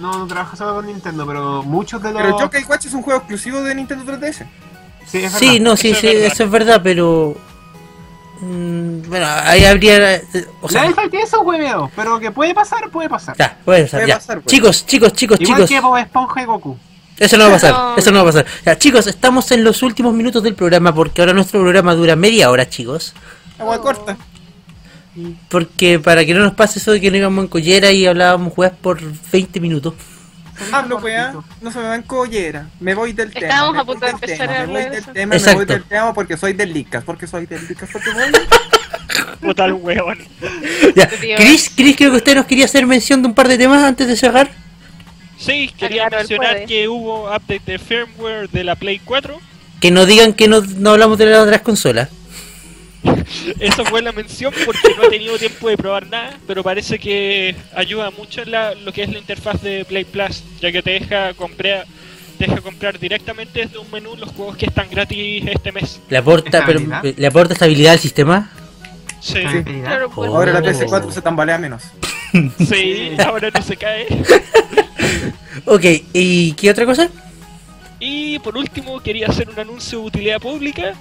no. 0.00 0.10
no, 0.12 0.18
no 0.18 0.26
trabaja 0.26 0.56
solo 0.56 0.74
con 0.76 0.86
Nintendo, 0.86 1.26
pero 1.26 1.62
muchos 1.62 2.02
de 2.02 2.12
los. 2.12 2.22
Pero 2.22 2.38
Yokai 2.40 2.64
Watch 2.64 2.86
es 2.86 2.94
un 2.94 3.02
juego 3.02 3.18
exclusivo 3.20 3.62
de 3.62 3.74
Nintendo 3.74 4.04
3DS. 4.04 4.46
Sí, 5.06 5.18
es 5.18 5.32
Sí, 5.32 5.60
no, 5.60 5.76
sí, 5.76 5.88
Eso 5.90 5.96
es 5.96 6.00
sí, 6.00 6.06
verdad. 6.16 6.32
eso 6.32 6.44
es 6.44 6.50
verdad, 6.50 6.80
pero... 6.82 7.36
mm, 8.40 9.02
bueno, 9.08 9.26
ahí 9.28 9.64
habría... 9.64 10.14
eh, 10.14 10.24
O 10.62 10.68
sea, 10.68 10.82
Level 10.82 10.96
5 10.96 11.10
tiene 11.10 11.24
esos 11.26 11.40
hueveos, 11.44 11.90
pero 11.94 12.18
que 12.18 12.30
puede 12.30 12.54
pasar, 12.54 12.88
puede 12.90 13.08
pasar. 13.08 13.36
ya, 13.36 13.56
puede 13.64 13.82
pasar, 13.82 14.00
Puede 14.00 14.08
ya. 14.08 14.14
pasar, 14.16 14.40
pues. 14.40 14.46
Chicos, 14.54 14.86
chicos, 14.86 15.12
chicos, 15.12 15.40
Igual 15.40 15.56
chicos. 15.58 15.70
que 15.70 15.80
Bob 15.80 15.96
Esponja 15.98 16.42
y 16.42 16.44
Goku. 16.46 16.78
Eso 17.18 17.36
no 17.36 17.44
va 17.44 17.50
a 17.50 17.52
pasar, 17.52 17.72
No. 17.72 17.96
eso 17.96 18.10
no 18.10 18.16
va 18.24 18.30
a 18.30 18.32
pasar. 18.32 18.46
Ya, 18.66 18.76
chicos, 18.78 19.06
estamos 19.06 19.50
en 19.52 19.62
los 19.64 19.82
últimos 19.82 20.14
minutos 20.14 20.42
del 20.42 20.54
programa 20.54 20.92
porque 20.94 21.20
ahora 21.22 21.32
nuestro 21.32 21.60
programa 21.60 21.94
dura 21.94 22.16
media 22.16 22.50
hora, 22.50 22.68
chicos. 22.68 23.14
Agua 23.58 23.76
Oh. 23.76 23.82
corta. 23.82 24.16
Porque 25.48 26.00
para 26.00 26.24
que 26.24 26.34
no 26.34 26.40
nos 26.40 26.54
pase 26.54 26.80
eso 26.80 26.90
de 26.90 27.00
que 27.00 27.10
no 27.10 27.16
íbamos 27.16 27.44
en 27.44 27.48
collera 27.48 27.92
y 27.92 28.04
hablábamos 28.04 28.52
juegas 28.52 28.76
por 28.80 29.00
20 29.30 29.60
minutos. 29.60 29.94
Hablo, 30.72 30.98
weá. 30.98 31.34
No 31.60 31.70
se 31.70 31.78
me 31.78 31.84
va 31.84 31.94
en 31.96 32.02
collera. 32.02 32.68
Me 32.80 32.94
voy 32.94 33.12
del 33.12 33.30
tema. 33.32 33.46
Estábamos 33.46 33.74
me 33.74 33.80
a 33.80 33.82
voy 33.84 33.94
punto 33.94 34.06
de 34.06 34.12
del 34.12 34.22
empezar 34.22 34.48
tema, 34.48 34.54
a 34.62 34.66
Me 34.66 34.72
voy 34.72 34.82
hablar 34.82 34.92
del 35.14 35.26
me 35.28 35.54
voy 35.54 35.64
del 35.66 35.84
tema 35.84 36.14
porque 36.14 36.36
soy 36.36 36.52
del. 36.52 36.86
Porque 37.04 37.26
soy 37.28 37.46
del. 37.46 37.60
Porque 37.92 38.10
voy. 38.10 38.32
Puta 39.40 39.64
el 39.66 39.72
huevón. 39.74 40.18
Ya. 40.96 41.08
Chris, 41.36 41.70
Chris, 41.76 41.96
creo 41.96 42.10
que 42.10 42.16
usted 42.16 42.34
nos 42.34 42.46
quería 42.46 42.64
hacer 42.64 42.86
mención 42.86 43.22
de 43.22 43.28
un 43.28 43.34
par 43.34 43.46
de 43.48 43.58
temas 43.58 43.82
antes 43.84 44.06
de 44.08 44.16
cerrar. 44.16 44.50
Sí, 45.44 45.70
quería 45.78 46.08
claro, 46.08 46.18
mencionar 46.18 46.64
que 46.66 46.88
hubo 46.88 47.24
update 47.24 47.62
de 47.66 47.78
firmware 47.78 48.48
de 48.50 48.64
la 48.64 48.76
Play 48.76 49.00
4. 49.04 49.38
Que 49.80 49.90
no 49.90 50.06
digan 50.06 50.32
que 50.32 50.48
no, 50.48 50.60
no 50.62 50.90
hablamos 50.90 51.18
de 51.18 51.26
las 51.26 51.40
otras 51.40 51.60
consolas. 51.62 52.08
Eso 53.60 53.84
fue 53.84 54.00
la 54.00 54.12
mención 54.12 54.52
porque 54.64 54.88
no 54.96 55.04
he 55.04 55.10
tenido 55.10 55.36
tiempo 55.38 55.68
de 55.68 55.76
probar 55.76 56.06
nada, 56.06 56.38
pero 56.46 56.62
parece 56.62 56.98
que 56.98 57.54
ayuda 57.74 58.10
mucho 58.10 58.42
en 58.42 58.50
la- 58.50 58.74
lo 58.74 58.92
que 58.92 59.02
es 59.02 59.12
la 59.12 59.18
interfaz 59.18 59.60
de 59.60 59.84
Play 59.84 60.04
Plus, 60.04 60.42
ya 60.60 60.72
que 60.72 60.82
te 60.82 60.92
deja 60.92 61.34
comprar 61.34 61.86
te 62.38 62.46
deja 62.46 62.60
comprar 62.62 62.98
directamente 62.98 63.60
desde 63.60 63.78
un 63.78 63.88
menú 63.92 64.16
los 64.16 64.30
juegos 64.32 64.56
que 64.56 64.66
están 64.66 64.90
gratis 64.90 65.44
este 65.46 65.70
mes. 65.70 66.00
¿Le 66.08 66.18
aporta, 66.18 66.64
pero, 66.66 66.80
¿Estabilidad? 66.80 67.14
¿Le 67.18 67.26
aporta 67.28 67.52
estabilidad 67.52 67.92
al 67.92 67.98
sistema? 68.00 68.50
Sí, 69.20 69.40
Claro, 69.82 70.10
pues. 70.10 70.28
Ahora 70.28 70.52
la 70.52 70.60
PS4 70.60 71.10
se 71.12 71.22
tambalea 71.22 71.58
menos. 71.58 71.82
sí, 72.68 73.12
ahora 73.24 73.50
no 73.54 73.62
se 73.62 73.76
cae. 73.76 74.06
Ok, 75.64 75.84
¿y 76.12 76.52
qué 76.52 76.70
otra 76.70 76.86
cosa? 76.86 77.08
Y 78.00 78.38
por 78.40 78.56
último, 78.56 79.00
quería 79.00 79.28
hacer 79.28 79.48
un 79.48 79.58
anuncio 79.58 80.00
de 80.00 80.06
utilidad 80.06 80.40
pública. 80.40 80.94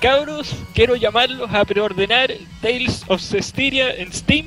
Cabros, 0.00 0.54
quiero 0.74 0.96
llamarlos 0.96 1.50
a 1.52 1.64
preordenar 1.64 2.32
Tales 2.60 3.02
of 3.08 3.22
Cestiria 3.22 3.94
en 3.94 4.12
Steam. 4.12 4.46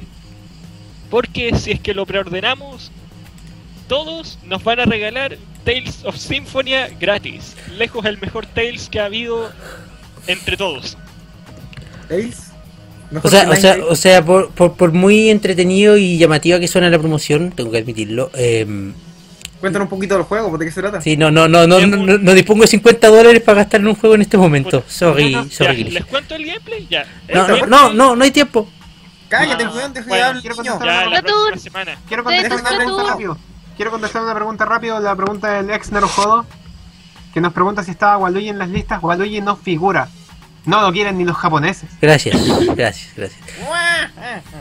Porque 1.10 1.56
si 1.58 1.72
es 1.72 1.80
que 1.80 1.94
lo 1.94 2.06
preordenamos, 2.06 2.92
todos 3.88 4.38
nos 4.46 4.64
van 4.64 4.82
a 4.82 4.86
regalar 4.86 5.38
Tales 5.64 6.04
of 6.04 6.18
Symphonia 6.18 6.90
gratis. 7.00 7.56
Lejos 7.78 8.06
el 8.06 8.20
mejor 8.20 8.46
Tales 8.46 8.90
que 8.90 9.00
ha 9.00 9.06
habido 9.06 9.50
entre 10.28 10.58
todos. 10.58 10.98
¿Veis? 12.10 12.52
O 13.24 13.30
sea, 13.30 13.50
o 13.50 13.56
sea, 13.56 13.78
o 13.90 13.96
sea 13.96 14.26
por, 14.26 14.50
por, 14.52 14.74
por 14.74 14.92
muy 14.92 15.30
entretenido 15.30 15.96
y 15.96 16.18
llamativa 16.18 16.60
que 16.60 16.68
suena 16.68 16.90
la 16.90 17.00
promoción, 17.00 17.52
tengo 17.52 17.72
que 17.72 17.78
admitirlo. 17.78 18.30
Eh, 18.34 18.66
Days. 18.66 19.07
Cuéntanos 19.60 19.86
un 19.88 19.90
poquito 19.90 20.14
del 20.16 20.24
juego, 20.24 20.56
¿de 20.58 20.66
qué 20.66 20.72
se 20.72 20.82
trata? 20.82 21.02
sí, 21.02 21.18
no, 21.18 21.32
no, 21.32 21.48
no, 21.48 21.66
no, 21.66 21.80
no, 21.80 21.98
no, 21.98 22.18
no 22.20 22.34
dispongo 22.34 22.62
de 22.62 22.68
50 22.68 23.08
dólares 23.10 23.42
para 23.42 23.58
gastar 23.64 23.82
en 23.82 23.88
un 23.88 23.96
juego 23.96 24.14
en 24.16 24.22
este 24.22 24.38
momento. 24.38 24.84
Sorry, 24.88 25.32
Ya, 25.32 25.46
sorry. 25.50 25.84
¿Les 25.86 26.06
cuento 26.06 26.36
el 26.36 26.46
gameplay? 26.46 26.86
Ya. 26.90 27.06
No, 27.34 27.48
no, 27.48 27.66
no, 27.66 27.94
no, 27.94 28.16
no 28.16 28.24
hay 28.24 28.32
tiempo. 28.32 28.70
Cállate, 29.30 29.64
Ah, 29.66 29.72
weón, 29.76 29.94
deja 29.94 30.06
de 30.06 30.10
bueno, 30.10 30.26
hablar, 30.28 30.42
quiero 30.42 30.56
contestar 30.56 30.88
Ya, 30.88 31.06
Splatoon. 31.06 31.48
próxima 31.52 31.80
semana. 31.84 32.00
Quiero 32.08 32.24
contestar 32.24 32.60
una 32.62 32.78
pregunta 32.78 33.04
rápido. 33.12 33.38
Quiero 33.76 33.92
contestar 33.92 34.22
una 34.24 34.36
pregunta 34.36 34.66
rápido, 34.66 35.00
la 35.00 35.16
pregunta 35.16 35.52
del 35.52 35.70
ex 35.72 35.92
Nerojodo, 35.92 36.46
que 37.34 37.42
nos 37.42 37.52
pregunta 37.54 37.84
si 37.84 37.92
estaba 37.92 38.18
Waluigi 38.18 38.50
en 38.50 38.60
las 38.60 38.70
listas. 38.70 39.02
Waluigi 39.04 39.42
no 39.42 39.56
figura. 39.58 40.08
No 40.66 40.82
lo 40.82 40.92
quieren 40.92 41.18
ni 41.18 41.24
los 41.26 41.36
japoneses. 41.38 41.90
Gracias, 42.02 42.36
gracias, 42.76 43.10
gracias. 43.16 43.40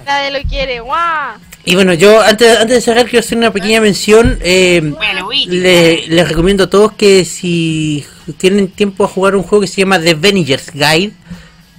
Nadie 0.04 0.30
lo 0.30 0.48
quiere, 0.48 0.80
¡guau! 0.80 1.34
Y 1.68 1.74
bueno, 1.74 1.92
yo 1.94 2.20
antes, 2.22 2.56
antes 2.58 2.76
de 2.76 2.80
cerrar 2.80 3.04
quiero 3.06 3.18
hacer 3.20 3.36
una 3.36 3.52
pequeña 3.52 3.80
mención. 3.80 4.38
Eh, 4.40 4.94
le- 5.48 6.06
les 6.06 6.28
recomiendo 6.28 6.64
a 6.64 6.70
todos 6.70 6.92
que 6.92 7.24
si 7.24 8.04
tienen 8.38 8.68
tiempo 8.68 9.04
a 9.04 9.08
jugar 9.08 9.34
un 9.36 9.42
juego 9.42 9.62
que 9.62 9.66
se 9.66 9.80
llama 9.82 10.00
The 10.00 10.14
Venigers 10.14 10.70
Guide, 10.72 11.12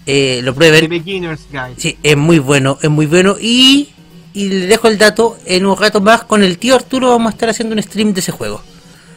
eh, 0.05 0.41
lo 0.43 0.51
The 0.53 0.57
prueben. 0.57 0.89
Beginner's 0.89 1.47
Guide. 1.49 1.73
Sí, 1.77 1.97
es 2.03 2.17
muy 2.17 2.39
bueno, 2.39 2.77
es 2.81 2.89
muy 2.89 3.05
bueno. 3.05 3.37
Y, 3.39 3.89
y 4.33 4.49
les 4.49 4.67
dejo 4.67 4.89
el 4.89 4.97
dato, 4.97 5.37
en 5.45 5.65
un 5.65 5.77
rato 5.77 6.01
más 6.01 6.25
con 6.25 6.43
el 6.43 6.57
tío 6.57 6.75
Arturo 6.75 7.09
vamos 7.09 7.31
a 7.31 7.33
estar 7.35 7.49
haciendo 7.49 7.73
un 7.73 7.81
stream 7.81 8.13
de 8.13 8.19
ese 8.19 8.33
juego. 8.33 8.61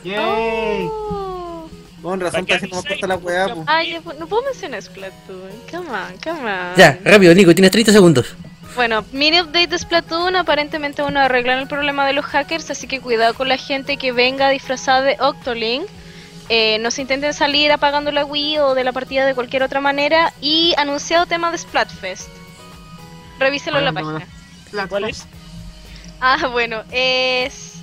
Yay. 0.05 0.15
Oh. 0.89 1.69
Con 2.01 2.19
razón, 2.21 2.41
está 2.43 2.55
haciendo 2.55 2.77
más 2.77 2.85
corta 2.87 3.07
la 3.09 3.17
weá. 3.17 3.55
Ay, 3.67 3.97
no 4.19 4.27
puedo 4.29 4.43
mencionar 4.45 4.81
Splatoon. 4.81 5.51
Come 5.71 5.91
on, 5.91 6.17
come 6.23 6.41
on. 6.51 6.77
Ya, 6.77 6.99
rápido, 7.05 7.35
Nico, 7.35 7.53
tienes 7.55 7.73
30 7.73 7.91
segundos. 7.93 8.37
Bueno, 8.77 9.05
mini 9.13 9.41
update 9.41 9.67
de 9.69 9.79
Splatoon. 9.79 10.37
Aparentemente, 10.37 11.03
bueno, 11.03 11.21
arreglan 11.21 11.59
el 11.59 11.67
problema 11.69 12.07
de 12.07 12.13
los 12.13 12.25
hackers. 12.25 12.71
Así 12.71 12.87
que 12.87 13.01
cuidado 13.01 13.35
con 13.35 13.49
la 13.49 13.57
gente 13.57 13.97
que 13.97 14.13
venga 14.13 14.49
disfrazada 14.51 15.03
de 15.03 15.17
Octolink. 15.21 15.85
Eh, 16.49 16.79
no 16.81 16.91
se 16.91 17.03
intenten 17.03 17.33
salir 17.33 17.71
apagando 17.73 18.11
la 18.11 18.25
Wii 18.25 18.59
o 18.59 18.75
de 18.75 18.83
la 18.85 18.93
partida 18.93 19.25
de 19.27 19.35
cualquier 19.35 19.63
otra 19.63 19.81
manera. 19.81 20.33
Y 20.41 20.75
anunciado 20.79 21.27
tema 21.27 21.51
de 21.51 21.59
Splatfest. 21.59 22.29
Revíselo 23.39 23.79
en 23.79 23.85
la 23.87 23.93
página. 23.93 24.27
¿Cuál 24.89 25.05
es? 25.05 25.27
Ah, 26.21 26.49
bueno, 26.53 26.83
es. 26.91 27.75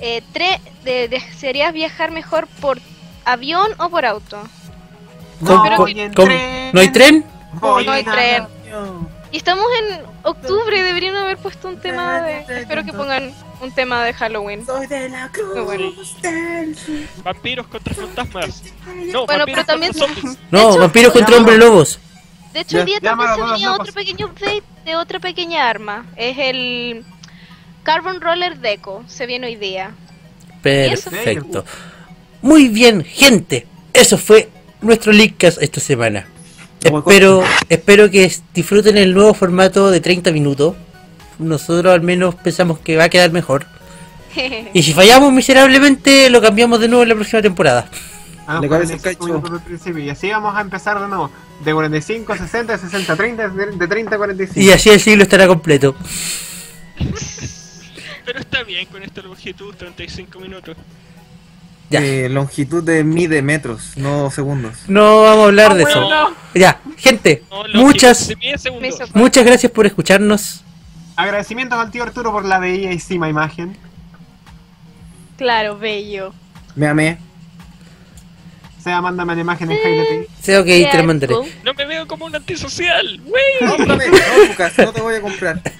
Eh, 0.00 0.22
tre- 0.34 0.60
de- 0.84 1.08
¿Desearías 1.08 1.72
viajar 1.72 2.10
mejor 2.10 2.46
por 2.60 2.80
avión 3.24 3.70
o 3.78 3.88
por 3.88 4.04
auto? 4.04 4.42
¿Cómo- 5.46 5.62
pero 5.62 5.76
cómo- 5.76 5.86
que- 5.86 6.10
cómo- 6.14 6.28
¿No 6.72 6.80
hay 6.80 6.88
tren? 6.90 7.24
Voy 7.54 7.86
No 7.86 7.92
hay 7.92 8.00
en 8.00 8.10
tren. 8.10 8.46
Y 9.32 9.38
estamos 9.38 9.64
en 9.80 10.00
octubre, 10.24 10.82
deberían 10.82 11.16
haber 11.16 11.38
puesto 11.38 11.68
un 11.68 11.80
tema 11.80 12.20
de. 12.20 12.40
Espero 12.60 12.84
que 12.84 12.92
pongan 12.92 13.32
un 13.62 13.72
tema 13.72 14.04
de 14.04 14.12
Halloween. 14.12 14.64
Soy 14.66 14.86
de 14.86 15.08
la 15.08 15.28
cruz 15.30 15.64
bueno. 15.64 15.90
del. 16.20 16.76
Vampiros 17.24 17.66
contra 17.66 17.94
fantasmas. 17.94 18.62
No, 19.10 19.24
Bueno, 19.24 19.38
vampiros 19.46 19.46
pero 19.46 19.64
también- 19.64 19.94
zombies. 19.94 20.38
No, 20.50 20.70
hecho- 20.70 20.78
vampiros 20.80 21.12
contra 21.14 21.36
hombres 21.36 21.58
lobos. 21.58 21.98
De 22.52 22.60
hecho, 22.60 22.80
el 22.80 22.84
día 22.84 22.98
ya, 23.00 23.10
también 23.16 23.34
se 23.34 23.42
unía 23.42 23.72
otro 23.72 23.92
pequeño 23.94 24.26
update 24.26 24.62
de 24.84 24.96
otra 24.96 25.18
pequeña 25.18 25.70
arma. 25.70 26.04
Es 26.16 26.36
el 26.38 27.02
Carbon 27.84 28.20
Roller 28.20 28.58
Deco. 28.58 29.02
Se 29.06 29.24
viene 29.24 29.46
hoy 29.46 29.56
día. 29.56 29.92
Perfecto. 30.62 31.64
Muy 32.42 32.68
bien, 32.68 33.02
gente. 33.02 33.66
Eso 33.94 34.18
fue 34.18 34.50
nuestro 34.82 35.12
Leakcast 35.12 35.62
esta 35.62 35.80
semana. 35.80 36.26
Espero, 36.84 37.42
espero 37.68 38.10
que 38.10 38.32
disfruten 38.54 38.96
el 38.96 39.14
nuevo 39.14 39.34
formato 39.34 39.90
de 39.90 40.00
30 40.00 40.32
minutos. 40.32 40.74
Nosotros 41.38 41.92
al 41.92 42.02
menos 42.02 42.34
pensamos 42.34 42.78
que 42.78 42.96
va 42.96 43.04
a 43.04 43.08
quedar 43.08 43.32
mejor. 43.32 43.66
Y 44.74 44.82
si 44.82 44.94
fallamos 44.94 45.30
miserablemente, 45.32 46.30
lo 46.30 46.40
cambiamos 46.40 46.80
de 46.80 46.88
nuevo 46.88 47.02
en 47.02 47.10
la 47.10 47.14
próxima 47.14 47.42
temporada. 47.42 47.90
Ah, 48.46 48.58
Le 48.60 48.66
pues, 48.68 48.80
cabeza 48.88 48.94
el 48.94 49.00
25 49.02 49.18
cacho. 49.18 49.26
minutos 49.26 49.50
al 49.60 49.64
principio. 49.64 50.02
Y 50.02 50.08
así 50.08 50.30
vamos 50.30 50.56
a 50.56 50.60
empezar 50.62 51.00
de 51.00 51.06
nuevo. 51.06 51.30
De 51.64 51.72
45 51.72 52.32
a 52.32 52.38
60, 52.38 52.72
de 52.72 52.78
60 52.78 53.12
a 53.12 53.16
30, 53.16 53.48
de 53.50 53.66
de 53.66 53.88
30 53.88 54.14
a 54.14 54.18
45. 54.18 54.60
Y 54.60 54.70
así 54.70 54.88
el 54.90 55.00
siglo 55.00 55.22
estará 55.24 55.46
completo. 55.46 55.94
Pero 58.24 58.38
está 58.38 58.62
bien 58.62 58.86
con 58.86 59.02
esta 59.02 59.20
longitud, 59.22 59.74
35 59.74 60.40
minutos. 60.40 60.76
Ya. 61.92 62.00
Eh, 62.00 62.28
longitud 62.28 62.82
de 62.82 63.04
mide 63.04 63.42
metros, 63.42 63.92
no 63.96 64.30
segundos. 64.30 64.76
No 64.88 65.22
vamos 65.22 65.40
a 65.40 65.44
hablar 65.48 65.74
de 65.74 65.84
Ah, 65.84 65.88
eso. 65.88 66.00
bueno. 66.06 66.30
Ya, 66.54 66.80
gente, 66.96 67.42
No, 67.50 67.64
muchas, 67.82 68.28
de 68.28 68.34
10 68.36 68.52
Me 68.52 68.58
segundos. 68.58 68.94
hizo- 68.94 69.06
muchas 69.14 69.44
gracias 69.44 69.70
por 69.72 69.86
escucharnos. 69.86 70.62
Agradecimientos 71.16 71.78
al 71.78 71.90
tío 71.90 72.02
Arturo 72.02 72.32
por 72.32 72.44
la 72.44 72.58
bellísima 72.58 73.28
imagen. 73.28 73.76
claro, 75.36 75.76
bello. 75.78 76.32
Me 76.74 76.86
amé. 76.88 77.18
Sea, 78.82 79.00
mándame 79.00 79.34
la 79.36 79.40
imagen 79.42 79.70
en 79.70 79.78
High 79.78 80.26
Sí, 80.40 80.54
ok, 80.54 80.66
te 80.66 80.98
lo 80.98 81.04
mandaré. 81.04 81.34
No 81.62 81.74
me 81.74 81.84
veo 81.86 82.06
como 82.08 82.24
un 82.26 82.34
antisocial. 82.34 83.20
wey. 83.26 83.68
Cómprame, 83.76 84.06
no, 84.08 84.44
Lucas, 84.48 84.72
no 84.78 84.92
te 84.92 85.00
voy 85.00 85.14
a 85.16 85.20
comprar. 85.20 85.56
Me 85.64 85.72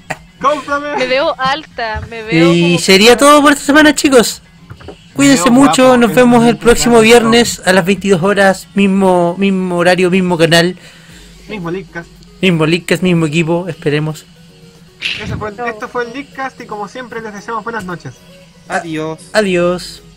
¡Cómprame! 0.48 1.06
veo 1.06 1.34
alta, 1.38 2.00
me 2.08 2.22
veo. 2.22 2.52
Y 2.52 2.62
como- 2.62 2.78
sería 2.80 3.16
todo 3.16 3.42
por 3.42 3.52
esta 3.52 3.64
semana, 3.64 3.94
chicos. 3.94 4.42
Cuídense 5.14 5.50
mucho, 5.50 5.84
guapo, 5.84 5.98
nos 5.98 6.14
vemos 6.14 6.46
el 6.46 6.56
próximo 6.56 7.00
viernes 7.00 7.60
a 7.66 7.72
las 7.72 7.84
22 7.84 8.22
horas, 8.22 8.66
mismo 8.74 9.34
mismo 9.38 9.76
horario, 9.76 10.10
mismo 10.10 10.38
canal, 10.38 10.76
Mismo 11.48 11.70
Leakcast. 11.70 12.08
mismo 12.40 12.64
Leadcast, 12.66 13.02
mismo 13.02 13.26
equipo, 13.26 13.68
esperemos. 13.68 14.24
Ese 15.22 15.36
fue 15.36 15.50
el- 15.50 15.60
esto 15.60 15.88
fue 15.88 16.04
el 16.04 16.12
Leakcast 16.12 16.60
y 16.60 16.66
como 16.66 16.88
siempre 16.88 17.20
les 17.20 17.34
deseamos 17.34 17.62
buenas 17.64 17.84
noches. 17.84 18.14
Adiós. 18.68 19.18
Adiós. 19.32 20.02